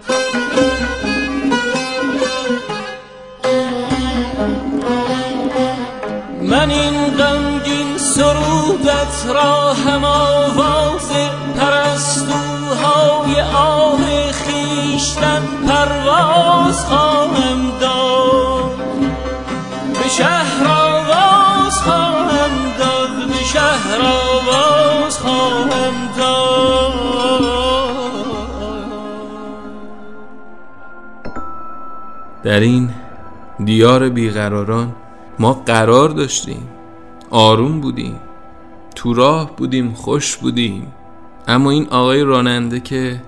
من 6.41 6.69
این 6.69 7.17
غمگین 7.17 7.97
سرودت 7.97 9.25
را 9.33 9.73
هم 9.73 10.03
آواز 10.05 10.80
پرواز 15.85 16.85
خواهم 16.85 17.71
داد. 17.79 18.77
به 19.93 20.09
شهر 20.09 20.67
آواز 20.67 21.81
خواهم 21.81 22.51
داد 22.79 23.27
به 23.27 23.43
شهر 23.43 24.01
آواز 24.01 25.17
خواهم 25.17 25.93
داد. 26.17 26.91
در 32.43 32.59
این 32.59 32.89
دیار 33.65 34.09
بیقراران 34.09 34.95
ما 35.39 35.53
قرار 35.53 36.09
داشتیم 36.09 36.69
آروم 37.29 37.81
بودیم 37.81 38.19
تو 38.95 39.13
راه 39.13 39.55
بودیم 39.55 39.93
خوش 39.93 40.37
بودیم. 40.37 40.93
اما 41.47 41.71
این 41.71 41.87
آقای 41.89 42.23
راننده 42.23 42.79
که 42.79 43.21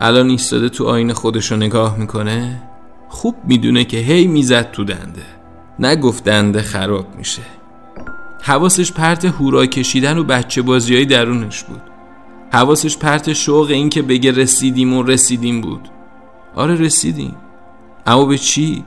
الان 0.00 0.30
ایستاده 0.30 0.68
تو 0.68 0.84
آینه 0.84 1.14
خودشو 1.14 1.56
نگاه 1.56 1.96
می‌کنه 1.96 2.62
خوب 3.08 3.34
می‌دونه 3.44 3.84
که 3.84 3.96
هی 3.96 4.26
می‌زد 4.26 4.70
تو 4.70 4.84
دنده 4.84 5.22
نگفت 5.78 6.24
دنده 6.24 6.62
خراب 6.62 7.06
میشه 7.16 7.42
حواسش 8.42 8.92
پرت 8.92 9.24
هورا 9.24 9.66
کشیدن 9.66 10.18
و 10.18 10.24
بچه 10.24 10.62
بازیای 10.62 11.04
درونش 11.04 11.62
بود 11.64 11.80
حواسش 12.52 12.98
پرت 12.98 13.32
شوق 13.32 13.70
این 13.70 13.88
که 13.88 14.02
بگه 14.02 14.32
رسیدیم 14.32 14.92
و 14.92 15.02
رسیدیم 15.02 15.60
بود 15.60 15.88
آره 16.54 16.74
رسیدیم 16.74 17.36
اما 18.06 18.24
به 18.24 18.38
چی؟ 18.38 18.84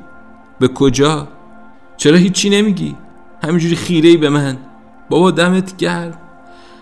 به 0.60 0.68
کجا؟ 0.68 1.28
چرا 1.98 2.18
هیچی 2.18 2.50
نمیگی؟ 2.50 2.96
همینجوری 3.44 3.76
خیره 3.76 4.18
به 4.18 4.30
من 4.30 4.58
بابا 5.10 5.32
دمت 5.32 5.78
گرم 5.78 6.14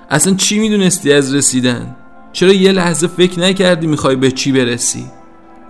اصلا 0.09 0.33
چی 0.33 0.59
می‌دونستی 0.59 1.13
از 1.13 1.35
رسیدن؟ 1.35 1.95
چرا 2.33 2.53
یه 2.53 2.71
لحظه 2.71 3.07
فکر 3.07 3.39
نکردی 3.39 3.87
می‌خوای 3.87 4.15
به 4.15 4.31
چی 4.31 4.51
برسی؟ 4.51 5.05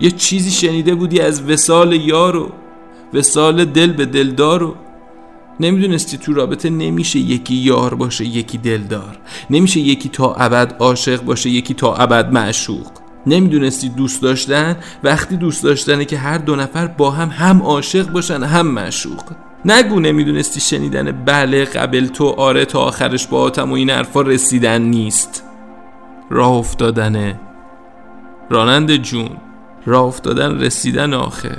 یه 0.00 0.10
چیزی 0.10 0.50
شنیده 0.50 0.94
بودی 0.94 1.20
از 1.20 1.42
وسال 1.42 1.92
یارو 1.92 2.52
وسال 3.14 3.64
دل 3.64 3.92
به 3.92 4.06
دلدارو. 4.06 4.74
نمی‌دونستی 5.60 6.18
تو 6.18 6.32
رابطه 6.34 6.70
نمیشه 6.70 7.18
یکی 7.18 7.54
یار 7.54 7.94
باشه 7.94 8.24
یکی 8.24 8.58
دلدار. 8.58 9.18
نمیشه 9.50 9.80
یکی 9.80 10.08
تا 10.08 10.34
ابد 10.34 10.76
عاشق 10.78 11.22
باشه 11.22 11.50
یکی 11.50 11.74
تا 11.74 11.94
ابد 11.94 12.32
معشوق. 12.32 12.86
نمی‌دونستی 13.26 13.88
دوست 13.88 14.22
داشتن؟ 14.22 14.76
وقتی 15.04 15.36
دوست 15.36 15.62
داشتنه 15.62 16.04
که 16.04 16.18
هر 16.18 16.38
دو 16.38 16.56
نفر 16.56 16.86
با 16.86 17.10
هم 17.10 17.28
هم 17.28 17.62
عاشق 17.62 18.08
باشن 18.12 18.42
هم 18.42 18.66
معشوق. 18.66 19.22
نگو 19.64 20.00
نمی‌دونستی 20.00 20.60
شنیدن 20.60 21.12
بله 21.12 21.64
قبل 21.64 22.06
تو 22.06 22.28
آره 22.28 22.64
تا 22.64 22.80
آخرش 22.80 23.26
با 23.26 23.40
آتم 23.40 23.70
و 23.70 23.74
این 23.74 23.90
حرفا 23.90 24.20
رسیدن 24.20 24.82
نیست. 24.82 25.44
راه 26.30 26.52
افتادنه 26.52 27.40
رانند 28.50 28.96
جون. 28.96 29.30
راه 29.86 30.04
افتادن 30.04 30.60
رسیدن 30.60 31.14
آخه. 31.14 31.56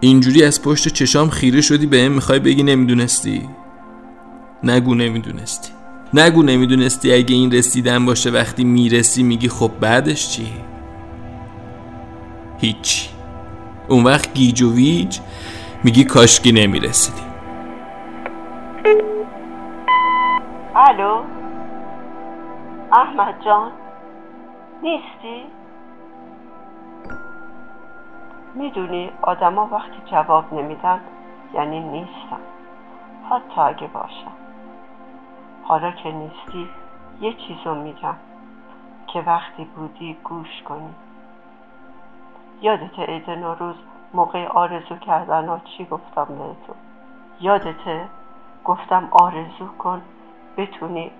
اینجوری 0.00 0.44
از 0.44 0.62
پشت 0.62 0.88
چشام 0.88 1.28
خیره 1.30 1.60
شدی 1.60 1.86
به 1.86 1.98
هم 2.00 2.12
می‌خوای 2.12 2.38
بگی 2.38 2.62
نمی‌دونستی؟ 2.62 3.48
نگو 4.62 4.94
نمی‌دونستی. 4.94 5.72
نگو 6.14 6.42
نمی‌دونستی 6.42 7.12
اگه 7.12 7.34
این 7.34 7.52
رسیدن 7.52 8.06
باشه 8.06 8.30
وقتی 8.30 8.64
می‌رسی 8.64 9.22
میگی 9.22 9.48
خب 9.48 9.70
بعدش 9.80 10.28
چی؟ 10.28 10.52
هیچی. 12.58 13.08
اون 13.88 14.04
وقت 14.04 14.34
گیج 14.34 14.62
و 14.62 14.74
ویج 14.74 15.18
میگی 15.84 16.04
کاشکی 16.04 16.52
نمی‌رسیدی. 16.52 17.22
الو. 20.76 21.22
احمد 22.92 23.34
جان. 23.44 23.72
نیستی؟ 24.82 25.46
می‌دونی 28.54 29.12
آدما 29.22 29.68
وقتی 29.72 30.02
جواب 30.06 30.54
نمیدن 30.54 31.00
یعنی 31.54 31.80
نیستن. 31.80 32.40
حتی 33.30 33.60
اگه 33.60 33.86
باشن. 33.86 34.32
حالا 35.62 35.90
که 35.90 36.12
نیستی 36.12 36.70
یه 37.20 37.32
چیزو 37.32 37.74
میگم 37.74 38.16
که 39.06 39.20
وقتی 39.20 39.64
بودی 39.64 40.18
گوش 40.24 40.62
کنی. 40.62 40.94
یادت 42.62 42.98
عید 42.98 43.30
نوروز 43.30 43.76
موقع 44.14 44.46
آرزو 44.46 44.96
کردن 44.96 45.48
ها 45.48 45.58
چی 45.58 45.84
گفتم 45.84 46.24
بهتون؟ 46.24 46.76
یادته 47.40 48.08
گفتم 48.64 49.08
آرزو 49.12 49.66
کن 49.78 50.02
بتونی 50.56 51.10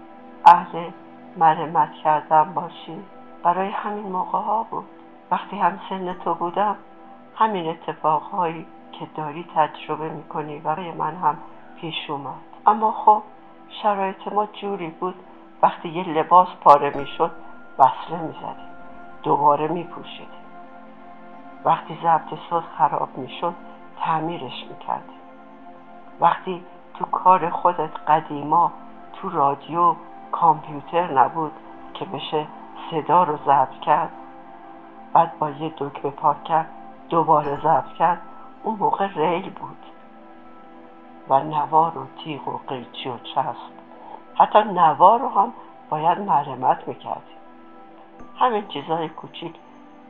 اهل 0.44 0.90
مرمت 1.36 1.92
کردن 1.92 2.54
باشی. 2.54 3.04
برای 3.42 3.70
همین 3.70 4.06
موقع 4.06 4.38
ها 4.38 4.66
بود. 4.70 4.84
وقتی 5.30 5.58
هم 5.58 5.80
سن 5.88 6.12
تو 6.12 6.34
بودم 6.34 6.76
همین 7.34 7.68
اتفاقهایی 7.68 8.66
که 8.92 9.06
داری 9.16 9.46
تجربه 9.54 10.08
می‌کنی 10.08 10.58
برای 10.58 10.92
من 10.92 11.16
هم 11.16 11.36
پیش 11.80 12.10
اومد. 12.10 12.34
اما 12.66 12.92
خب 12.92 13.22
شرایط 13.82 14.32
ما 14.32 14.46
جوری 14.46 14.88
بود. 14.88 15.14
وقتی 15.62 15.88
یه 15.88 16.08
لباس 16.08 16.48
پاره 16.60 16.96
می‌شد 16.96 17.30
وصله 17.78 18.18
می‌زدیم. 18.22 18.72
دوباره 19.22 19.68
میپوشیدیم. 19.68 20.42
وقتی 21.64 21.98
ضبط 22.02 22.38
صوت 22.50 22.64
خراب 22.78 23.18
می‌شد 23.18 23.54
تعمیرش 24.00 24.64
می‌کردیم. 24.70 25.20
وقتی 26.20 26.64
تو 26.94 27.04
کار 27.04 27.50
خودت 27.50 27.90
قدیما 28.08 28.72
تو 29.12 29.28
رادیو 29.28 29.94
کامپیوتر 30.32 31.12
نبود 31.12 31.52
که 31.94 32.04
بشه 32.04 32.46
صدا 32.90 33.22
رو 33.22 33.36
ضبط 33.36 33.80
کرد. 33.80 34.12
بعد 35.12 35.38
با 35.38 35.50
یه 35.50 35.72
دکمه 35.78 36.10
پاک 36.10 36.44
کرد. 36.44 36.70
دوباره 37.08 37.56
ضبط 37.56 37.92
کرد. 37.98 38.20
اون 38.62 38.76
موقع 38.76 39.06
ریل 39.06 39.50
بود. 39.50 39.76
و 41.28 41.40
نوار 41.40 41.98
و 41.98 42.06
تیغ 42.24 42.48
و 42.48 42.60
قیچی 42.68 43.08
و 43.08 43.18
چسب. 43.18 43.72
حتی 44.34 44.58
نوار 44.58 45.20
رو 45.20 45.28
هم 45.28 45.52
باید 45.90 46.18
مرمت 46.18 46.88
می‌کردیم. 46.88 47.36
همین 48.38 48.68
چیزهای 48.68 49.08
کوچیک 49.08 49.54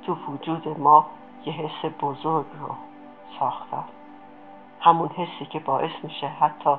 تو 0.06 0.16
وجود 0.28 0.78
ما 0.78 1.06
یه 1.44 1.52
حس 1.52 1.92
بزرگ 2.00 2.46
رو 2.60 2.74
ساختن. 3.38 3.84
همون 4.80 5.08
حسی 5.08 5.46
که 5.46 5.58
باعث 5.58 5.90
میشه 6.02 6.26
حتی 6.26 6.70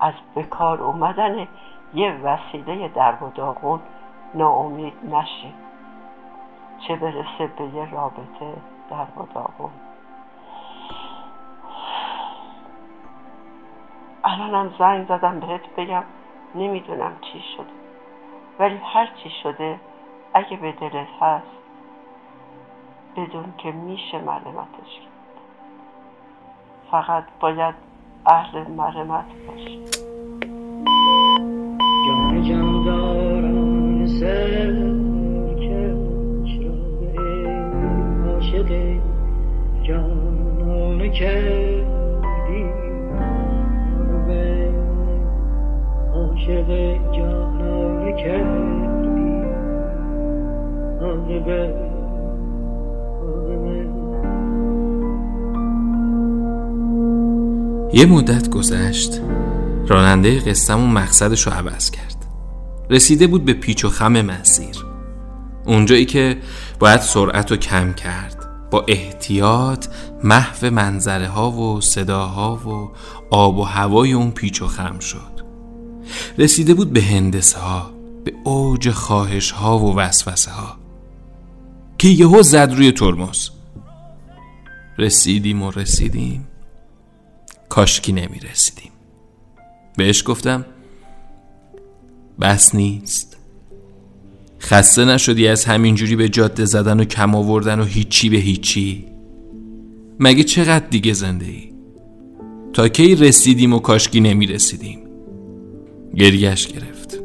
از 0.00 0.14
بکار 0.36 0.82
اومدن 0.82 1.48
یه 1.94 2.12
وسیله 2.12 2.88
در 2.88 3.14
و 3.24 3.78
ناامید 4.34 4.94
نشیم 5.04 5.54
چه 6.88 6.96
برسه 6.96 7.46
به 7.58 7.64
یه 7.64 7.90
رابطه 7.90 8.54
در 8.90 9.06
داغون 9.34 9.70
الانم 14.24 14.74
زنگ 14.78 15.08
زدم 15.08 15.40
بهت 15.40 15.74
بگم 15.76 16.02
نمی‌دونم 16.54 17.12
چی 17.20 17.42
شده. 17.56 17.66
ولی 18.58 18.80
هر 18.84 19.08
چی 19.22 19.30
شده 19.42 19.80
اگه 20.34 20.56
به 20.56 20.72
دلت 20.72 21.08
هست 21.20 21.46
بدون 23.16 23.54
که 23.58 23.72
میشه 23.72 24.18
مرمتش 24.18 25.00
کرد. 25.00 25.40
فقط 26.90 27.24
باید 27.40 27.74
اهل 28.26 28.70
مرمت 28.70 29.24
باشی. 29.46 30.09
کردی 41.10 42.64
عاشق 46.14 46.66
کردی. 48.16 48.70
یه 57.92 58.06
مدت 58.06 58.50
گذشت. 58.50 59.20
راننده 59.88 60.40
قصهمون 60.40 60.90
مقصدش 60.90 61.46
رو 61.46 61.52
عوض 61.52 61.90
کرد. 61.90 62.26
رسیده 62.90 63.26
بود 63.26 63.44
به 63.44 63.52
پیچ 63.52 63.84
و 63.84 63.88
خم 63.88 64.20
مسیر. 64.20 64.76
اونجایی 65.66 66.04
که 66.04 66.36
باید 66.78 67.00
سرعت 67.00 67.50
رو 67.50 67.56
کم 67.56 67.92
کرد. 67.92 68.39
با 68.70 68.84
احتیاط 68.88 69.86
محو 70.24 70.70
منظره 70.70 71.28
ها 71.28 71.50
و 71.50 71.80
صداها 71.80 72.56
و 72.56 72.90
آب 73.30 73.58
و 73.58 73.62
هوای 73.62 74.12
اون 74.12 74.30
پیچ 74.30 74.62
و 74.62 74.66
خم 74.66 74.98
شد. 74.98 75.40
رسیده 76.38 76.74
بود 76.74 76.92
به 76.92 77.02
هندسه 77.02 77.58
ها 77.58 77.90
به 78.24 78.32
اوج 78.44 78.90
خواهش 78.90 79.50
ها 79.50 79.78
و 79.78 79.96
وسوسه 79.96 80.50
ها 80.50 80.76
که 81.98 82.08
یهو 82.08 82.42
زد 82.42 82.72
روی 82.76 82.92
ترمز. 82.92 83.50
رسیدیم 84.98 85.62
و 85.62 85.70
رسیدیم. 85.70 86.48
کاشکی 87.68 88.12
نمی 88.12 88.38
رسیدیم 88.38 88.92
بهش 89.96 90.22
گفتم 90.26 90.64
بس 92.40 92.74
نیست. 92.74 93.29
خسته 94.60 95.04
نشدی 95.04 95.48
از 95.48 95.64
همینجوری 95.64 96.16
به 96.16 96.28
جاده 96.28 96.64
زدن 96.64 97.00
و 97.00 97.04
کم 97.04 97.34
آوردن 97.34 97.80
و 97.80 97.84
هیچی 97.84 98.30
به 98.30 98.36
هیچی؟ 98.36 99.04
مگه 100.20 100.42
چقدر 100.42 100.86
دیگه 100.90 101.12
زنده 101.12 101.46
ای؟ 101.46 101.70
تا 102.72 102.88
کی 102.88 103.14
رسیدیم 103.14 103.72
و 103.72 103.78
کاشکی 103.78 104.20
نمی 104.20 104.46
رسیدیم 104.46 104.98
گریش 106.16 106.66
گرفت. 106.66 107.20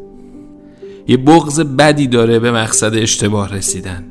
یه 1.07 1.17
بغز 1.17 1.59
بدی 1.59 2.07
داره 2.07 2.39
به 2.39 2.51
مقصد 2.51 2.95
اشتباه 2.95 3.53
رسیدن. 3.53 4.03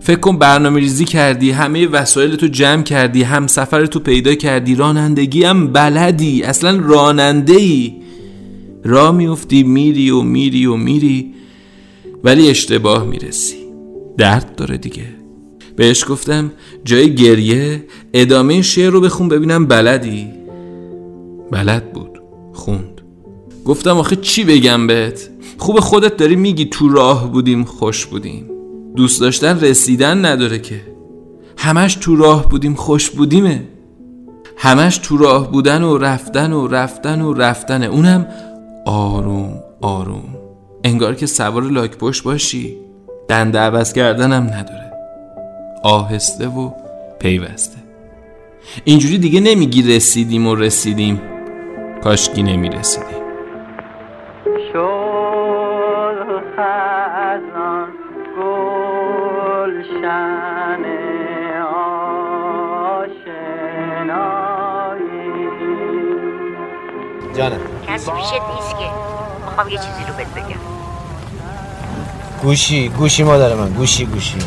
فکر 0.00 0.20
کن 0.20 0.38
برنامه 0.38 0.80
ریزی 0.80 1.04
کردی 1.04 1.50
همه 1.50 1.86
وسایل 1.86 2.36
تو 2.36 2.46
جمع 2.46 2.82
کردی 2.82 3.22
هم 3.22 3.46
سفر 3.46 3.86
تو 3.86 4.00
پیدا 4.00 4.34
کردی 4.34 4.74
رانندگی 4.74 5.44
هم 5.44 5.72
بلدی 5.72 6.42
اصلا 6.42 6.76
راننده 6.76 7.52
ای 7.52 7.94
را 8.84 9.12
میفتی 9.12 9.62
میری 9.62 10.10
و 10.10 10.22
میری 10.22 10.66
و 10.66 10.76
میری. 10.76 11.34
ولی 12.24 12.50
اشتباه 12.50 13.04
می‌رسی. 13.04 13.56
درد 14.18 14.54
داره 14.56 14.78
دیگه. 14.78 15.04
بهش 15.76 16.04
گفتم 16.08 16.52
جای 16.84 17.14
گریه 17.14 17.84
ادامه 18.14 18.62
شعر 18.62 18.90
رو 18.90 19.00
بخون 19.00 19.28
ببینم 19.28 19.66
بلدی؟ 19.66 20.28
بلد 21.50 21.92
بود. 21.92 22.22
خوند. 22.52 23.00
گفتم 23.64 23.98
آخه 23.98 24.16
چی 24.16 24.44
بگم 24.44 24.86
بهت؟ 24.86 25.30
خوب 25.58 25.80
خودت 25.80 26.16
داری 26.16 26.36
میگی 26.36 26.64
تو 26.64 26.88
راه 26.88 27.32
بودیم 27.32 27.64
خوش 27.64 28.06
بودیم. 28.06 28.50
دوست 28.96 29.20
داشتن 29.20 29.60
رسیدن 29.60 30.24
نداره 30.24 30.58
که. 30.58 30.80
همش 31.56 31.94
تو 31.94 32.16
راه 32.16 32.48
بودیم 32.48 32.74
خوش 32.74 33.10
بودیمه. 33.10 33.62
همش 34.56 34.98
تو 34.98 35.16
راه 35.16 35.52
بودن 35.52 35.82
و 35.82 35.98
رفتن 35.98 36.52
و 36.52 36.66
رفتن 36.66 37.20
و 37.22 37.32
رفتنه 37.32 37.86
اونم 37.86 38.26
آروم 38.86 39.60
آروم. 39.80 40.47
انگار 40.84 41.14
که 41.14 41.26
سوار 41.26 41.62
لاک 41.62 41.96
پشت 41.96 42.24
باشی. 42.24 42.76
دنده 43.28 43.58
عوض 43.58 43.92
کردنم 43.92 44.42
نداره. 44.42 44.92
آهسته 45.82 46.48
و 46.48 46.70
پیوسته. 47.18 47.78
اینجوری 48.84 49.18
دیگه 49.18 49.40
نمیگی 49.40 49.96
رسیدیم 49.96 50.46
و 50.46 50.54
رسیدیم. 50.54 51.20
کاشکی 52.04 52.42
نمی 52.42 52.68
رسیدیم 52.68 53.18
شد 54.72 56.42
خزان 56.56 57.88
گلشن 58.40 60.04
آشنایی. 62.88 63.48
جانم. 67.36 67.60
کسی 67.86 68.10
پیشت 68.10 68.32
نیست 68.54 68.70
که 68.78 68.86
می‌خوام 69.44 69.68
یه 69.68 69.78
چیزی 69.78 70.04
رو 70.08 70.14
بهت 70.16 70.34
بگم. 70.34 70.67
گوشی 72.42 72.88
گوشی 72.88 73.22
مادر 73.22 73.54
من 73.54 73.72
گوشی 73.72 74.06
گوشی. 74.06 74.38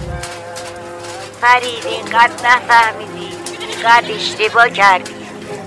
فرید 1.42 1.86
اینقدر 1.86 2.34
نفهمیدی؟ 2.34 3.28
اینقدر 3.60 4.14
اشتباه 4.14 4.70
کردی 4.70 5.12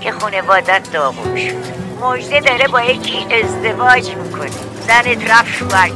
که 0.01 0.11
خانوادت 0.11 0.89
داغون 0.93 1.37
شد. 1.37 1.55
مجده 2.03 2.39
داره 2.39 2.67
با 2.67 2.81
یکی 2.81 3.25
ازدواج 3.33 4.15
می‌کنه. 4.15 4.49
زنت 4.87 5.31
رفت 5.31 5.53
شوهر. 5.53 5.91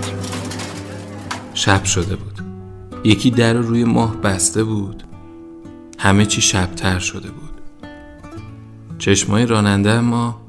شب 1.53 1.83
شده 1.83 2.15
بود. 2.15 2.39
یکی 3.03 3.31
در 3.31 3.53
رو 3.53 3.61
روی 3.61 3.83
ماه 3.83 4.15
بسته 4.15 4.63
بود. 4.63 5.03
همه 5.99 6.25
چی 6.25 6.41
شبتر 6.41 6.99
شده 6.99 7.31
بود. 7.31 7.61
چشمای 8.97 9.45
راننده 9.45 9.99
ما 9.99 10.41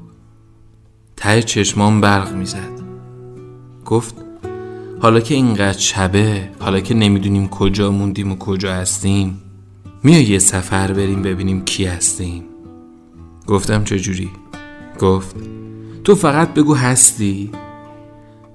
ته 1.17 1.43
چشمام 1.43 2.01
برق 2.01 2.31
می‌زد. 2.33 2.81
گفت 3.85 4.15
حالا 5.01 5.19
که 5.19 5.35
اینقدر 5.35 5.77
شبه 5.77 6.49
حالا 6.59 6.79
که 6.79 6.93
نمی‌دونیم 6.93 7.47
کجا 7.47 7.91
موندیم 7.91 8.31
و 8.31 8.35
کجا 8.35 8.73
هستیم 8.73 9.41
میای 10.03 10.23
یه 10.23 10.39
سفر 10.39 10.91
بریم 10.91 11.21
ببینیم 11.21 11.65
کی 11.65 11.85
هستیم. 11.85 12.43
گفتم 13.47 13.83
چجوری؟ 13.83 14.29
گفت 14.99 15.35
تو 16.03 16.15
فقط 16.15 16.53
بگو 16.53 16.73
هستی. 16.73 17.51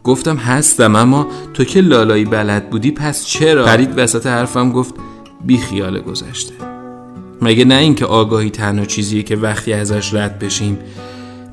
گفتم 0.05 0.37
هستم 0.37 0.97
اما 0.97 1.27
تو 1.55 1.65
که 1.65 1.81
لالایی 1.81 2.25
بلد 2.25 2.71
بودی 2.71 2.91
پس 2.91 3.25
چرا؟ 3.25 3.67
فرید 3.67 3.99
وسط 3.99 4.27
حرفم 4.27 4.73
گفت 4.73 4.95
بی 5.45 5.59
خیال 5.59 6.01
گذشته. 6.01 6.55
مگه 7.43 7.65
نه 7.65 7.75
اینکه 7.75 8.07
آگاهی 8.07 8.51
تنها 8.51 8.85
چیزیه 8.85 9.23
که 9.23 9.37
وقتی 9.37 9.73
ازش 9.73 10.15
رد 10.15 10.39
بشیم 10.39 10.79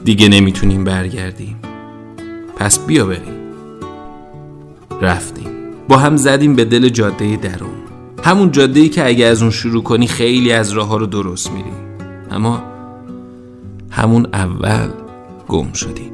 دیگه 0.03 0.29
نمی‌تونیم 0.29 0.83
برگردیم. 0.83 1.59
پس 2.55 2.79
بیا 2.79 3.05
بریم. 3.05 3.42
رفتیم. 5.03 5.47
با 5.87 5.97
هم 5.97 6.17
زدیم 6.17 6.55
به 6.55 6.65
دل 6.65 6.89
جاده 6.89 7.35
درون. 7.35 7.69
همون 8.23 8.51
جاده 8.51 8.79
ای 8.79 8.89
که 8.89 9.07
اگه 9.07 9.25
از 9.25 9.41
اون 9.41 9.51
شروع 9.51 9.83
کنی 9.83 10.07
خیلی 10.07 10.51
از 10.51 10.71
راه 10.71 10.87
ها 10.87 10.97
رو 10.97 11.05
درست 11.05 11.51
میری. 11.51 11.71
اما 12.31 12.63
همون 13.89 14.27
اول 14.33 14.89
گم 15.47 15.73
شدیم 15.73 16.11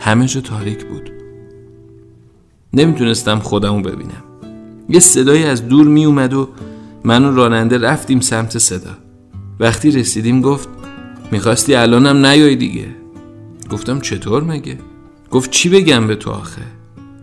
همه 0.00 0.26
جا 0.26 0.40
تاریک 0.40 0.84
بود. 0.84 1.10
نمی‌تونستم 2.72 3.38
خودمو 3.38 3.82
ببینم. 3.82 4.24
یه 4.88 5.00
صدایی 5.00 5.44
از 5.44 5.68
دور 5.68 5.86
می 5.86 6.04
اومد 6.04 6.34
و 6.34 6.48
من 7.04 7.24
و 7.24 7.34
راننده 7.34 7.78
رفتیم 7.78 8.20
سمت 8.20 8.58
صدا. 8.58 8.96
وقتی 9.60 9.90
رسیدیم 9.90 10.40
گفت 10.40 10.68
می‌خواستی 11.32 11.74
الانم 11.74 12.26
نیای 12.26 12.56
دیگه؟ 12.56 12.86
گفتم 13.70 14.00
چطور 14.00 14.44
مگه؟ 14.44 14.78
گفت 15.30 15.50
چی 15.50 15.68
بگم 15.68 16.06
به 16.06 16.16
تو 16.16 16.30
آخه؟ 16.30 16.62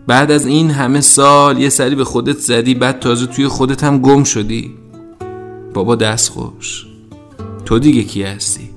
بعد 0.06 0.30
از 0.30 0.46
این 0.46 0.70
همه 0.70 1.00
سال 1.00 1.58
یه 1.58 1.68
سری 1.68 1.94
به 1.94 2.04
خودت 2.04 2.38
زدی 2.38 2.74
بعد 2.74 2.98
تازه 2.98 3.26
توی 3.26 3.48
خودت 3.48 3.84
هم 3.84 3.98
گم 3.98 4.24
شدی. 4.24 4.74
بابا 5.74 5.96
دست 5.96 6.28
خوش. 6.28 6.86
تو 7.64 7.78
دیگه 7.78 8.02
کی 8.02 8.22
هستی؟ 8.22 8.70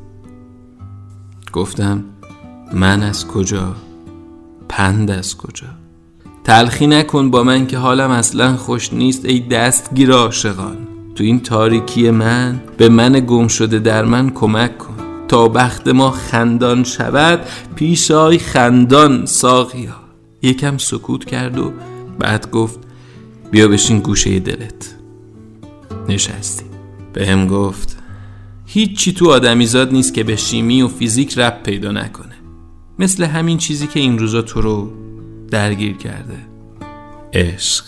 گفتم 1.53 2.03
من 2.73 3.03
از 3.03 3.27
کجا؟ 3.27 3.75
پند 4.69 5.11
از 5.11 5.38
کجا؟ 5.38 5.67
تلخی 6.43 6.88
نکن 6.88 7.31
با 7.31 7.43
من 7.43 7.67
که 7.67 7.77
حالم 7.77 8.11
اصلا 8.11 8.55
خوش 8.57 8.93
نیست 8.93 9.25
ای 9.25 9.39
دستگیر 9.39 10.11
عاشقان. 10.11 10.77
تو 11.15 11.23
این 11.23 11.39
تاریکی 11.39 12.11
من 12.11 12.61
به 12.77 12.89
من 12.89 13.25
گم 13.27 13.47
شده 13.47 13.79
در 13.79 14.05
من 14.05 14.29
کمک 14.29 14.77
کن. 14.77 14.95
تا 15.27 15.47
بخت 15.47 15.88
ما 15.88 16.11
خندان 16.11 16.83
شود 16.83 17.39
پیش 17.75 18.11
آی 18.11 18.39
خندان 18.39 19.25
ساقیا. 19.25 20.04
یکم 20.45 20.77
سکوت 20.77 21.25
کرد 21.25 21.58
و 21.58 21.73
بعد 22.19 22.51
گفت 22.51 22.79
بیا 23.51 23.67
بشین 23.67 23.99
گوشه 23.99 24.39
دلت. 24.39 24.95
نشستی 26.10 26.65
به 27.13 27.27
هم 27.27 27.47
گفت 27.47 27.97
هیچی 28.65 29.13
تو 29.13 29.31
آدمیزاد 29.31 29.91
نیست 29.91 30.13
که 30.13 30.23
به 30.23 30.36
شیمی 30.36 30.81
و 30.81 30.88
فیزیک 30.88 31.38
رب 31.38 31.63
پیدا 31.63 31.91
نکنه. 31.91 32.36
مثل 32.99 33.23
همین 33.23 33.58
چیزی 33.58 33.88
که 33.88 33.99
این 33.99 34.19
روزا 34.19 34.41
تو 34.41 34.62
رو 34.62 34.91
درگیر 35.51 35.97
کرده. 35.97 36.38
عشق. 37.34 37.86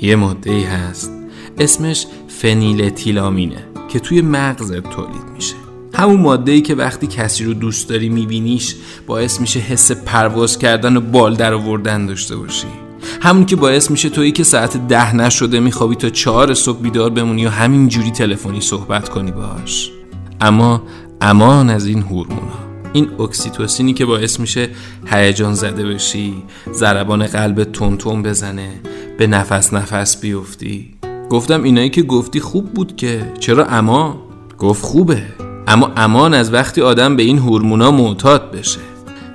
یه 0.00 0.36
ای 0.46 0.64
هست. 0.64 1.12
اسمش 1.58 2.06
فنیل 2.28 2.90
تیلامینه 2.90 3.64
که 3.88 4.00
توی 4.00 4.20
مغزت 4.20 4.90
تولید 4.90 5.24
میشه. 5.34 5.63
همون 5.94 6.20
ماده 6.20 6.52
ای 6.52 6.60
که 6.60 6.74
وقتی 6.74 7.06
کسی 7.06 7.44
رو 7.44 7.54
دوست 7.54 7.88
داری 7.88 8.08
میبینیش 8.08 8.74
باعث 9.06 9.40
میشه 9.40 9.60
حس 9.60 9.92
پرواز 9.92 10.58
کردن 10.58 10.96
و 10.96 11.00
بال 11.00 11.34
در 11.34 11.54
آوردن 11.54 12.06
داشته 12.06 12.36
باشی. 12.36 12.66
همون 13.20 13.46
که 13.46 13.56
باعث 13.56 13.90
میشه 13.90 14.08
تویی 14.08 14.32
که 14.32 14.44
ساعت 14.44 14.88
ده 14.88 15.16
نشده 15.16 15.60
میخوابی 15.60 15.96
تا 15.96 16.08
چهار 16.08 16.54
صبح 16.54 16.80
بیدار 16.80 17.10
بمونی 17.10 17.46
و 17.46 17.48
همین 17.48 17.88
جوری 17.88 18.10
تلفنی 18.10 18.60
صحبت 18.60 19.08
کنی 19.08 19.30
باش 19.30 19.90
اما 20.40 20.82
امان 21.20 21.70
از 21.70 21.86
این 21.86 22.02
هورمونا 22.02 22.64
این 22.92 23.10
اکسیتوسینی 23.20 23.94
که 23.94 24.06
باعث 24.06 24.40
میشه 24.40 24.68
هیجان 25.06 25.54
زده 25.54 25.84
بشی 25.84 26.34
ضربان 26.72 27.26
قلب 27.26 27.64
تون 27.64 28.22
بزنه 28.22 28.80
به 29.18 29.26
نفس 29.26 29.72
نفس 29.72 30.20
بیفتی. 30.20 30.94
گفتم 31.30 31.62
اینایی 31.62 31.90
که 31.90 32.02
گفتی 32.02 32.40
خوب 32.40 32.74
بود 32.74 32.96
که 32.96 33.32
چرا 33.40 33.66
اما 33.66 34.22
گفت 34.58 34.82
خوبه. 34.82 35.22
اما 35.68 35.92
امان 35.96 36.34
از 36.34 36.52
وقتی 36.52 36.80
آدم 36.80 37.16
به 37.16 37.22
این 37.22 37.38
هورمونا 37.38 37.90
معتاد 37.90 38.50
بشه. 38.50 38.80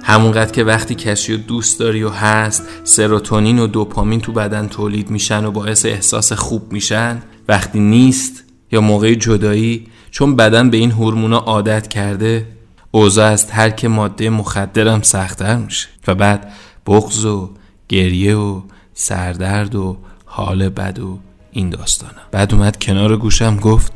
همونقدر 0.03 0.51
که 0.51 0.63
وقتی 0.63 0.95
کسی 0.95 1.33
رو 1.33 1.37
دوست 1.37 1.79
داری 1.79 2.03
و 2.03 2.09
هست 2.09 2.63
سروتونین 2.83 3.59
و 3.59 3.67
دوپامین 3.67 4.21
تو 4.21 4.31
بدن 4.31 4.67
تولید 4.67 5.09
میشن 5.09 5.45
و 5.45 5.51
باعث 5.51 5.85
احساس 5.85 6.33
خوب 6.33 6.71
میشن 6.71 7.21
وقتی 7.47 7.79
نیست 7.79 8.43
یا 8.71 8.81
موقع 8.81 9.13
جدایی 9.13 9.87
چون 10.11 10.35
بدن 10.35 10.69
به 10.69 10.77
این 10.77 10.91
هورمونا 10.91 11.37
عادت 11.37 11.87
کرده 11.87 12.45
اوضاع 12.91 13.31
از 13.31 13.47
ترک 13.47 13.85
ماده 13.85 14.29
مخدرم 14.29 15.01
سختتر 15.01 15.55
میشه 15.55 15.87
و 16.07 16.15
بعد 16.15 16.51
بغض 16.87 17.25
و 17.25 17.49
گریه 17.89 18.35
و 18.35 18.61
سردرد 18.93 19.75
و 19.75 19.97
حال 20.25 20.69
بد 20.69 20.99
و 20.99 21.19
این 21.51 21.69
داستانا. 21.69 22.21
بعد 22.31 22.53
اومد 22.53 22.77
کنار 22.83 23.17
گوشم 23.17 23.57
گفت 23.57 23.93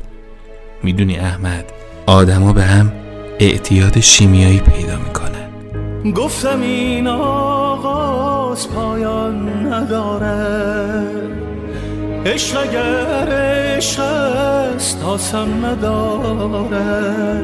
می‌دونی 0.82 1.16
احمد 1.16 1.83
آدما 2.06 2.52
به 2.52 2.62
هم 2.62 2.92
اعتیاد 3.40 4.00
شیمیایی 4.00 4.60
پیدا 4.60 4.96
می‌کنن. 4.96 5.50
گفتم 6.12 6.60
این 6.60 7.06
آغاز 7.06 8.68
پایان 8.70 9.66
نداره. 9.66 11.06
عشق 12.26 12.60
اگر 12.60 13.28
عشق 13.32 14.00
است 14.00 15.04
آسان 15.04 15.64
نداره. 15.64 17.42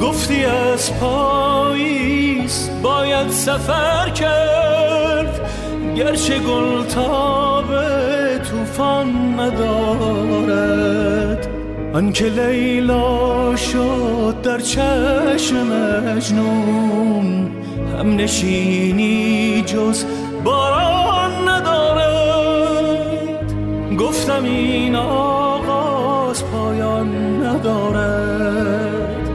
گفتی 0.00 0.44
از 0.44 1.00
پاییز 1.00 2.70
باید 2.82 3.28
سفر 3.28 4.10
کرد. 4.10 5.40
گرچه 5.96 6.38
گل 6.38 6.84
توفان 8.38 9.40
ندارد. 9.40 10.84
آنکه 11.94 12.24
لیلا 12.24 13.56
شد 13.56 14.34
در 14.42 14.60
چشم 14.60 15.66
مجنون 15.66 17.50
هم 17.98 18.16
نشینی 18.16 19.62
جز 19.66 20.04
باران 20.44 21.48
ندارد. 21.48 22.74
گفتم 23.98 24.44
این 24.44 24.96
آغاز 24.96 26.44
پایان 26.44 27.42
ندارد. 27.44 29.28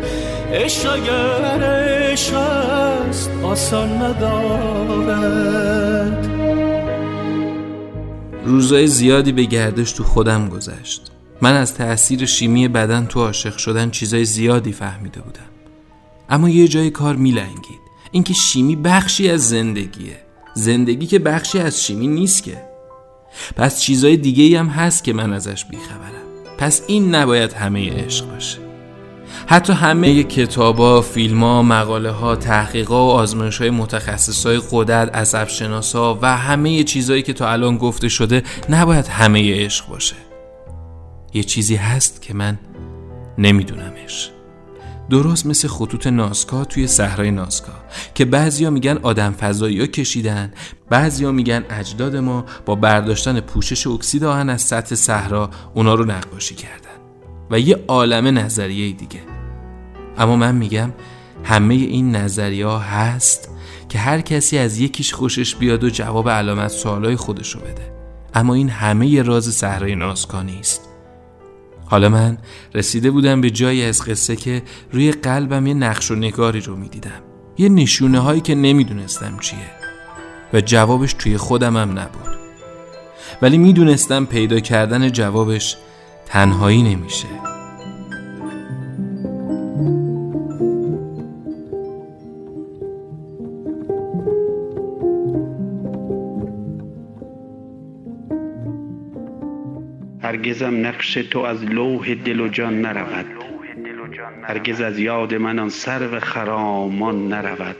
عشق 0.53 0.93
اگر 0.93 1.63
عشق 1.63 2.33
است 2.35 3.31
آسان 3.43 3.89
ندارد. 4.01 5.39
روزای 8.45 8.87
زیادی 8.87 9.31
به 9.31 9.43
گردش 9.43 9.91
تو 9.91 10.03
خودم 10.03 10.49
گذشت. 10.49 11.11
من 11.41 11.54
از 11.54 11.73
تأثیر 11.73 12.25
شیمی 12.25 12.67
بدن 12.67 13.06
تو 13.06 13.25
عاشق 13.25 13.58
شدن 13.58 13.89
چیزای 13.89 14.25
زیادی 14.25 14.71
فهمیده 14.71 15.21
بودم. 15.21 15.41
اما 16.30 16.49
یه 16.49 16.67
جای 16.67 16.89
کار 16.89 17.15
میلنگید. 17.15 17.80
اینکه 18.12 18.34
شیمی 18.34 18.75
بخشی 18.75 19.30
از 19.30 19.49
زندگیه. 19.49 20.17
زندگی 20.54 21.06
که 21.06 21.19
بخشی 21.19 21.60
از 21.60 21.84
شیمی 21.84 22.08
نیست 22.08 22.43
که. 22.43 22.62
پس 23.56 23.82
چیزای 23.82 24.17
دیگه 24.17 24.60
هم 24.60 24.67
هست 24.67 25.04
که 25.04 25.13
من 25.13 25.34
ازش 25.34 25.65
بیخبرم. 25.65 26.30
پس 26.58 26.82
این 26.88 27.15
نباید 27.15 27.54
همه 27.54 27.93
عشق 27.93 28.32
باشه. 28.32 28.58
حتی 29.47 29.73
همه 29.73 30.23
کتابا، 30.23 31.02
فیلما، 31.02 31.63
مقاله 31.63 32.12
ها، 32.12 32.36
تحقیقا 32.36 33.08
و 33.08 33.12
آزمایش 33.12 33.58
های 33.58 33.69
متخصص 33.69 34.45
های 34.45 34.62
قدرت، 34.71 35.15
عصب 35.15 35.47
و 36.21 36.38
همه 36.38 36.84
چیزایی 36.84 37.21
که 37.21 37.34
تا 37.34 37.52
الان 37.52 37.78
گفته 37.78 38.10
شده 38.10 38.43
نباید 38.69 39.08
همه 39.08 39.65
عشق 39.65 39.88
باشه. 39.88 40.15
یه 41.33 41.43
چیزی 41.43 41.75
هست 41.75 42.21
که 42.21 42.33
من 42.33 42.59
نمیدونمش. 43.37 44.31
درست 45.09 45.45
مثل 45.45 45.67
خطوط 45.67 46.07
ناسکا 46.07 46.65
توی 46.65 46.87
صحرای 46.87 47.31
ناسکا 47.31 47.73
که 48.15 48.25
بعضیا 48.25 48.69
میگن 48.69 48.97
آدم 48.97 49.31
فضایی 49.31 49.79
ها 49.79 49.85
کشیدن 49.85 50.53
بعضیا 50.89 51.31
میگن 51.31 51.65
اجداد 51.69 52.15
ما 52.15 52.45
با 52.65 52.75
برداشتن 52.75 53.39
پوشش 53.39 53.87
اکسید 53.87 54.23
آهن 54.23 54.49
از 54.49 54.61
سطح 54.61 54.95
صحرا 54.95 55.49
اونا 55.73 55.95
رو 55.95 56.05
نقاشی 56.05 56.55
کردن. 56.55 56.89
و 57.51 57.59
یه 57.59 57.83
عالم 57.87 58.37
نظریه 58.37 58.91
دیگه. 58.91 59.19
اما 60.17 60.35
من 60.35 60.55
میگم 60.55 60.93
همه 61.43 61.73
این 61.73 62.15
نظریه 62.15 62.65
ها 62.65 62.79
هست 62.79 63.49
که 63.89 63.99
هر 63.99 64.21
کسی 64.21 64.57
از 64.57 64.79
یکیش 64.79 65.13
خوشش 65.13 65.55
بیاد 65.55 65.83
و 65.83 65.89
جواب 65.89 66.29
علامت 66.29 66.67
سوالای 66.67 67.15
خودشو 67.15 67.59
بده. 67.59 67.93
اما 68.33 68.53
این 68.53 68.69
همه 68.69 69.21
راز 69.21 69.45
صحرای 69.45 69.95
ناسکا 69.95 70.43
نیست. 70.43 70.88
حالا 71.89 72.10
من 72.10 72.38
رسیده 72.75 73.12
بودم 73.12 73.41
به 73.41 73.49
جایی 73.49 73.84
از 73.84 74.02
قصه 74.02 74.36
که 74.36 74.62
روی 74.91 75.12
قلبم 75.12 75.67
یه 75.67 75.73
نقش 75.73 76.12
و 76.12 76.15
نگاری 76.15 76.62
رو 76.62 76.75
می‌دیدم. 76.75 77.21
یه 77.58 77.69
نشونه 77.69 78.19
هایی 78.19 78.41
که 78.41 78.56
نمی‌دونستم 78.56 79.38
چیه 79.41 79.71
و 80.54 80.62
جوابش 80.62 81.13
توی 81.13 81.38
خودمم 81.38 81.99
نبود. 81.99 82.38
ولی 83.41 83.58
می‌دونستم 83.58 84.25
پیدا 84.25 84.60
کردن 84.60 85.12
جوابش 85.12 85.78
تنهایی 86.25 86.84
نمیشه. 86.84 87.48
هرگزم 100.39 100.88
نقش 100.88 101.13
تو 101.13 101.39
از 101.39 101.65
لوح 101.65 102.13
دل 102.13 102.39
و 102.39 102.47
جان 102.47 102.82
نرود. 102.82 103.25
هرگز 104.43 104.82
از 104.82 104.99
یاد 104.99 105.34
من 105.34 105.60
آن 105.60 105.69
سرو 105.69 106.19
خرامان 106.19 107.28
نرود. 107.28 107.75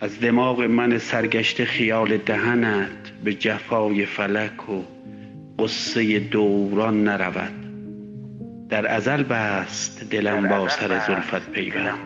از 0.00 0.20
دماغ 0.20 0.62
من 0.62 0.98
سرگشته 0.98 1.64
خیال 1.64 2.16
دهنت 2.16 3.12
به 3.24 3.34
جفای 3.34 4.06
فلک 4.06 4.68
و 4.68 4.82
قصه 5.58 6.18
دوران 6.18 7.04
نرود. 7.04 7.54
در 8.68 8.94
ازل 8.94 9.22
بست 9.22 10.10
دلم 10.10 10.48
با 10.48 10.68
سر 10.68 10.98
زلفت 11.06 11.50
پیوند. 11.50 11.98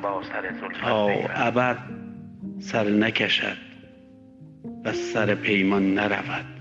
تا 0.80 1.08
ابد 1.34 1.78
سر 2.60 2.84
نکشد 2.84 3.56
و 4.84 4.92
سر 4.92 5.34
پیمان 5.34 5.94
نرود. 5.94 6.51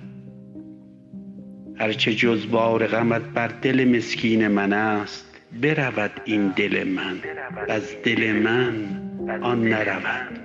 هرچه 1.81 2.13
جز 2.13 2.47
بار 2.47 2.87
غمت 2.87 3.21
بر 3.21 3.47
دل 3.47 3.97
مسکین 3.97 4.47
من 4.47 4.73
است 4.73 5.25
برود 5.61 6.11
این 6.25 6.47
دل 6.47 6.83
من. 6.83 7.19
از 7.69 7.83
دل 8.03 8.31
من 8.31 8.73
آن 9.41 9.63
نرود. 9.63 10.39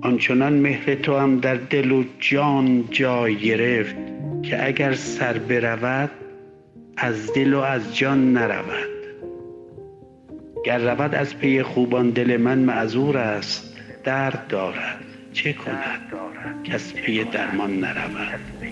آنچنان 0.00 0.52
مهر 0.52 0.94
تو 0.94 1.16
هم 1.16 1.40
در 1.40 1.54
دل 1.54 1.92
و 1.92 2.04
جان 2.18 2.84
جای 2.90 3.36
گرفت 3.36 3.96
که 4.42 4.66
اگر 4.66 4.94
سر 4.94 5.38
برود 5.38 6.10
از 6.96 7.32
دل 7.32 7.54
و 7.54 7.60
از 7.60 7.96
جان 7.96 8.32
نرود. 8.32 8.88
گر 10.64 10.78
رود 10.78 11.14
از 11.14 11.38
پی 11.38 11.62
خوبان 11.62 12.10
دل 12.10 12.36
من 12.36 12.58
معذور 12.58 13.18
است. 13.18 13.76
درد 14.04 14.46
دارد. 14.48 15.04
چه 15.32 15.52
کند؟ 15.52 16.12
کس 16.64 16.92
پی 16.92 17.24
درمان 17.24 17.80
نرود. 17.80 18.63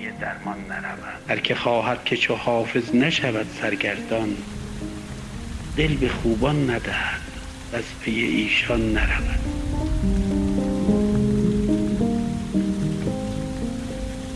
هر 1.28 1.38
که 1.38 1.54
خواهد 1.54 2.04
که 2.04 2.16
چو 2.16 2.34
حافظ 2.34 2.94
نشود 2.94 3.46
سرگردان 3.60 4.28
دل 5.76 5.96
به 5.96 6.08
خوبان 6.08 6.70
ندهد 6.70 7.20
از 7.72 7.84
پی 8.00 8.10
ایشان 8.10 8.92
نرود. 8.92 9.38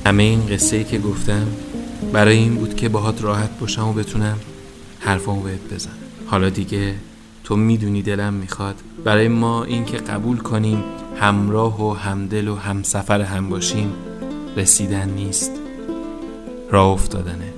همه 0.06 0.22
این 0.22 0.46
قصه 0.46 0.76
ای 0.76 0.84
که 0.84 0.98
گفتم 0.98 1.46
برای 2.12 2.36
این 2.36 2.54
بود 2.54 2.76
که 2.76 2.88
باهات 2.88 3.22
راحت 3.22 3.58
باشم 3.58 3.88
و 3.88 3.92
بتونم 3.92 4.38
حرفامو 5.00 5.42
بهت 5.42 5.74
بزنم. 5.74 5.92
حالا 6.26 6.48
دیگه 6.48 6.94
تو 7.44 7.56
می‌دونی 7.56 8.02
دلم 8.02 8.34
می‌خواد 8.34 8.76
برای 9.04 9.28
ما 9.28 9.64
اینکه 9.64 9.96
قبول 9.96 10.38
کنیم 10.38 10.84
همراه 11.20 11.82
و 11.82 11.94
همدل 11.94 12.48
و 12.48 12.56
همسفر 12.56 13.20
هم 13.20 13.48
باشیم 13.48 13.92
رسیدن 14.56 15.08
نیست. 15.08 15.65
راه 16.70 16.86
افتادنه. 16.86 17.52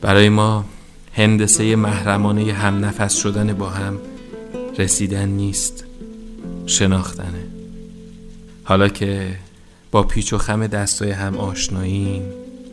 برای 0.00 0.28
ما 0.28 0.64
هندسه 1.12 1.76
محرمانه 1.76 2.52
هم 2.52 2.84
نفس 2.84 3.16
شدن 3.16 3.52
با 3.52 3.68
هم 3.68 3.98
رسیدن 4.78 5.28
نیست. 5.28 5.84
شناختنه. 6.66 7.46
حالا 8.64 8.88
که 8.88 9.36
با 9.90 10.02
پیچ 10.02 10.32
و 10.32 10.38
خم 10.38 10.66
دستای 10.66 11.10
هم 11.10 11.36
آشناییم 11.36 12.22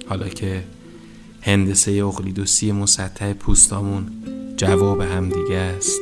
حالا 0.10 0.28
که 0.28 0.64
هندسه 1.42 1.92
اقلیدوسی 1.92 2.72
مسطح 2.72 3.34
پوستامون 3.34 4.08
جواب 4.58 5.02
هم 5.02 5.30
دیگه 5.30 5.58
است. 5.58 6.02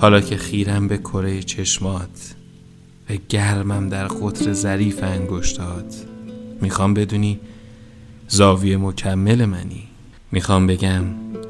حالا 0.00 0.20
که 0.20 0.36
خیرم 0.36 0.88
به 0.88 0.98
کره 0.98 1.42
چشمات 1.42 2.34
و 3.10 3.12
گرمم 3.28 3.88
در 3.88 4.06
قطر 4.06 4.52
ظریف 4.52 5.02
انگشتات. 5.02 6.04
می‌خوام 6.60 6.94
بدونی 6.94 7.40
زاویه 8.32 8.76
مکمل 8.76 9.44
منی. 9.44 9.82
می‌خوام 10.32 10.66
بگم 10.66 11.02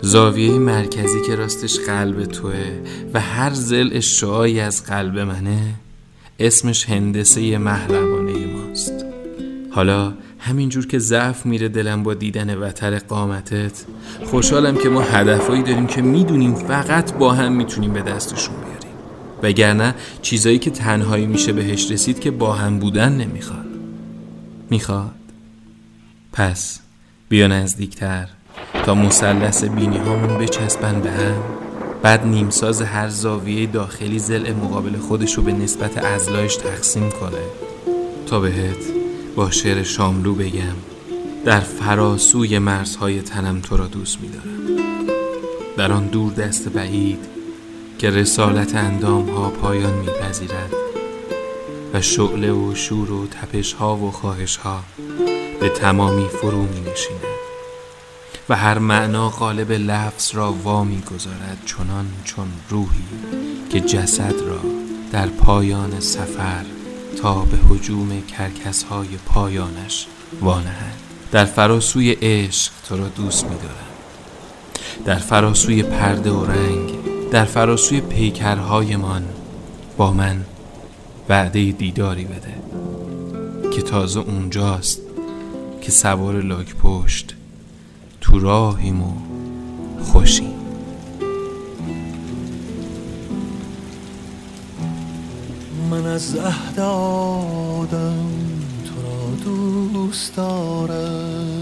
زاویه 0.02 0.58
مرکزی 0.58 1.22
که 1.26 1.34
راستش 1.34 1.78
قلب 1.78 2.24
توه 2.24 2.80
و 3.14 3.20
هر 3.20 3.54
زل 3.54 4.00
شعایی 4.00 4.60
از 4.60 4.84
قلب 4.84 5.18
منه 5.18 5.74
اسمش 6.38 6.88
هندسه 6.88 7.58
محرمانه 7.58 8.46
ماست. 8.46 9.04
حالا 9.70 10.12
همینجور 10.38 10.86
که 10.86 10.98
ضعف 10.98 11.46
میره 11.46 11.68
دلم 11.68 12.02
با 12.02 12.14
دیدن 12.14 12.58
وتر 12.58 12.98
قامتت 12.98 13.84
خوشحالم 14.24 14.76
که 14.76 14.88
ما 14.88 15.00
هدفهایی 15.00 15.62
داریم 15.62 15.86
که 15.86 16.02
می‌دونیم 16.02 16.54
فقط 16.54 17.14
با 17.14 17.32
هم 17.32 17.52
می‌تونیم 17.52 17.92
به 17.92 18.02
دستشون 18.02 18.54
بیاریم. 18.54 18.96
وگرنه 19.42 19.94
چیزایی 20.22 20.58
که 20.58 20.70
تنهایی 20.70 21.26
میشه 21.26 21.52
بهش 21.52 21.90
رسید 21.90 22.20
که 22.20 22.30
با 22.30 22.52
هم 22.52 22.78
بودن 22.78 23.12
نمی‌خواد. 23.12 23.66
می‌خواد؟ 24.70 25.10
پس 26.32 26.80
بیا 27.28 27.46
نزدیکتر 27.46 28.28
تا 28.84 28.94
مثلث 28.94 29.64
بینی 29.64 29.98
هامون 29.98 30.38
بچسبن 30.38 31.00
به 31.00 31.10
هم. 31.10 31.42
بعد 32.02 32.26
نیمساز 32.26 32.82
هر 32.82 33.08
زاویه 33.08 33.66
داخلی 33.66 34.18
زل 34.18 34.52
مقابل 34.52 34.96
خودش 34.96 35.34
رو 35.34 35.42
به 35.42 35.52
نسبت 35.52 35.98
ازلایش 35.98 36.56
تقسیم 36.56 37.10
کنه. 37.10 37.42
تا 38.26 38.40
بهت 38.40 38.84
با 39.36 39.50
شعر 39.50 39.82
شاملو 39.82 40.34
بگم 40.34 40.76
در 41.44 41.60
فراسوی 41.60 42.58
مرزهای 42.58 43.22
تنم 43.22 43.60
تو 43.60 43.76
را 43.76 43.86
دوست 43.86 44.18
میدارم. 44.20 44.82
در 45.76 45.92
آن 45.92 46.06
دور 46.06 46.32
دست 46.32 46.68
بعید 46.68 47.18
که 47.98 48.10
رسالت 48.10 48.74
اندام 48.74 49.30
ها 49.30 49.50
پایان 49.50 49.94
میپذیرد 49.94 50.74
و 51.94 52.00
شعله 52.00 52.52
و 52.52 52.74
شور 52.74 53.12
و 53.12 53.26
تپش 53.26 53.72
ها 53.72 53.96
و 53.96 54.10
خواهش 54.10 54.56
ها 54.56 54.82
به 55.60 55.68
تمامی 55.68 56.28
فرو 56.28 56.62
می 56.62 56.80
نشیند 56.80 57.20
و 58.48 58.56
هر 58.56 58.78
معنا 58.78 59.28
قالب 59.28 59.72
لفظ 59.72 60.34
را 60.34 60.52
وا 60.52 60.84
می 60.84 61.00
گذارد 61.00 61.58
چنان 61.66 62.06
چون 62.24 62.48
روحی 62.68 63.04
که 63.70 63.80
جسد 63.80 64.34
را 64.46 64.60
در 65.12 65.26
پایان 65.26 66.00
سفر 66.00 66.64
تا 67.22 67.34
به 67.34 67.56
حجوم 67.68 68.22
کرکس 68.22 68.82
های 68.82 69.08
پایانش 69.26 70.06
وانهد. 70.40 70.94
در 71.32 71.44
فراسوی 71.44 72.12
عشق 72.12 72.72
تو 72.88 72.96
را 72.96 73.08
دوست 73.08 73.44
می 73.44 73.56
دارم 73.56 73.90
در 75.04 75.18
فراسوی 75.18 75.82
پرده 75.82 76.30
و 76.30 76.44
رنگ 76.44 76.90
در 77.30 77.44
فراسوی 77.44 78.00
پیکرهایمان 78.00 79.24
با 79.96 80.10
من 80.10 80.44
وعده 81.28 81.72
دیداری 81.72 82.24
بده 82.24 82.54
که 83.70 83.82
تازه 83.82 84.20
اونجاست 84.20 85.09
که 85.80 85.90
سوار 85.90 86.40
لاک 86.40 86.74
پشت 86.76 87.34
تو 88.20 88.38
راهیم 88.38 89.02
و 89.02 89.12
خوشیم. 90.02 90.54
من 95.90 96.06
از 96.06 96.36
عهد 96.36 96.80
آدم 96.80 98.30
تو 98.84 99.02
را 99.02 99.34
دوست 99.44 100.36
دارم. 100.36 101.60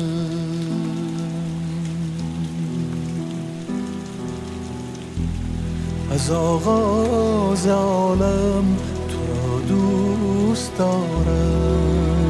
از 6.11 6.31
آغاز 6.31 7.66
عالم 7.66 8.76
تو 9.09 9.18
را 9.18 9.61
دوست 9.68 10.78
دارم. 10.78 12.27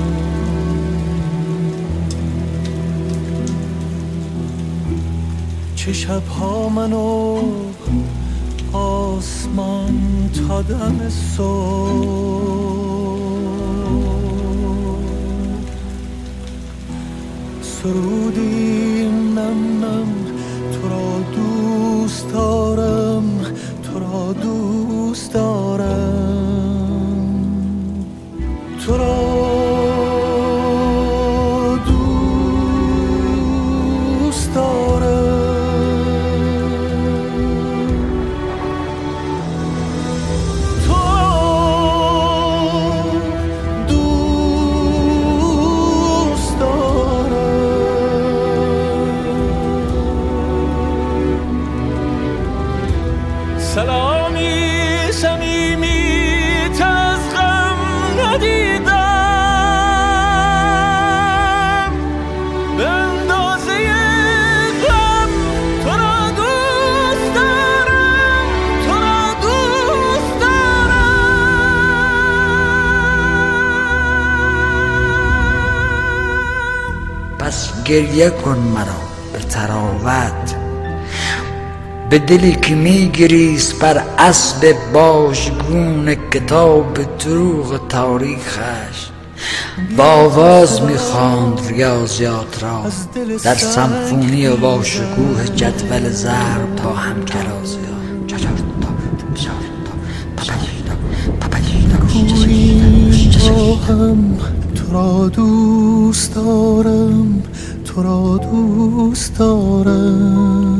چه 5.88 5.94
شبها 5.94 6.68
منو 6.68 7.38
آسمان 8.73 10.31
تا 10.48 10.62
دم 10.62 11.08
صبح. 11.08 12.08
سرودی 17.62 19.08
نم 19.08 19.85
نم 19.85 20.08
تو 20.73 20.88
را 20.88 21.21
دوست 21.35 22.35
گریه 77.88 78.30
کن 78.30 78.58
مرا 78.58 79.00
به 79.32 79.38
تراوت 79.38 80.54
به 82.10 82.18
دلی 82.18 82.52
که 82.52 82.74
میگریست 82.74 83.78
بر 83.78 84.02
اسب 84.18 84.74
باژگون 84.92 86.14
کتاب 86.14 86.98
دروغ 87.18 87.88
تاریخش 87.88 89.08
با 89.96 90.04
آواز 90.04 90.82
می‌خواند 90.82 91.60
ریاضیات 91.68 92.62
را 92.62 92.84
در 93.44 93.54
سمفونی 93.54 94.46
و 94.46 94.56
با 94.56 94.82
شکوه 94.82 95.44
جدول 95.56 96.10
ضرب 96.10 96.76
تا 96.76 96.92
هم 96.92 97.16
هم 103.88 104.36
تو 104.74 104.92
را 104.92 105.28
دوست 105.28 106.34
دارم 106.34 107.42
تو 107.88 108.02
را 108.02 108.36
دوست 108.36 109.38
دارم. 109.38 110.78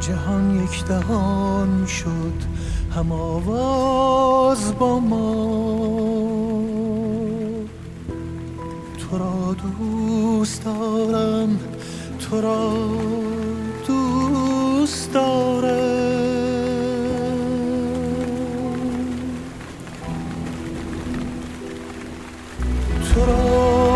جهان 0.00 0.64
یک 0.64 0.84
دهان 0.84 1.86
شد 1.86 2.44
هم 2.96 3.12
آواز 3.12 4.78
با 4.78 5.00
ما. 5.00 5.34
تو 8.98 9.18
را 9.18 9.56
دوست 9.78 10.64
دارم 10.64 11.58
تو 12.18 12.40
را 12.40 12.72
دوست 13.86 15.12
دارم. 15.12 16.19
Oh. 23.22 23.89